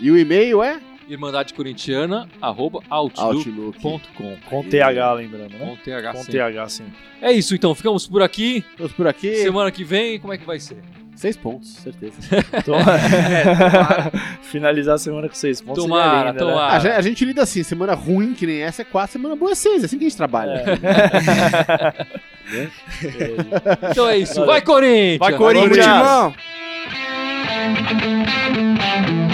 [0.00, 3.88] E o e-mail é Irmandade Corintiana, arroba outlook.com.
[3.88, 4.40] Outlook.
[4.48, 5.58] Com TH, lembrando, né?
[5.58, 6.32] Com TH Com sempre.
[6.38, 6.84] TH, sim.
[7.20, 7.74] É isso, então.
[7.74, 8.64] Ficamos por aqui.
[8.70, 9.36] Estamos por aqui.
[9.36, 10.78] Semana que vem, como é que vai ser?
[11.14, 12.14] Seis pontos, certeza.
[12.52, 12.74] Então,
[14.42, 15.84] finalizar a semana com seis pontos.
[15.84, 16.38] Tomara, linda, né?
[16.38, 16.76] tomara.
[16.76, 19.52] A, gente, a gente lida assim, semana ruim que nem essa é quatro, semana boa
[19.52, 20.64] é seis, é assim que a gente trabalha.
[23.90, 24.44] Então é isso.
[24.44, 25.18] Vai, Corinthians!
[25.18, 25.84] Vai, Corinthians!
[25.84, 26.34] Timão!
[27.72, 29.31] Thank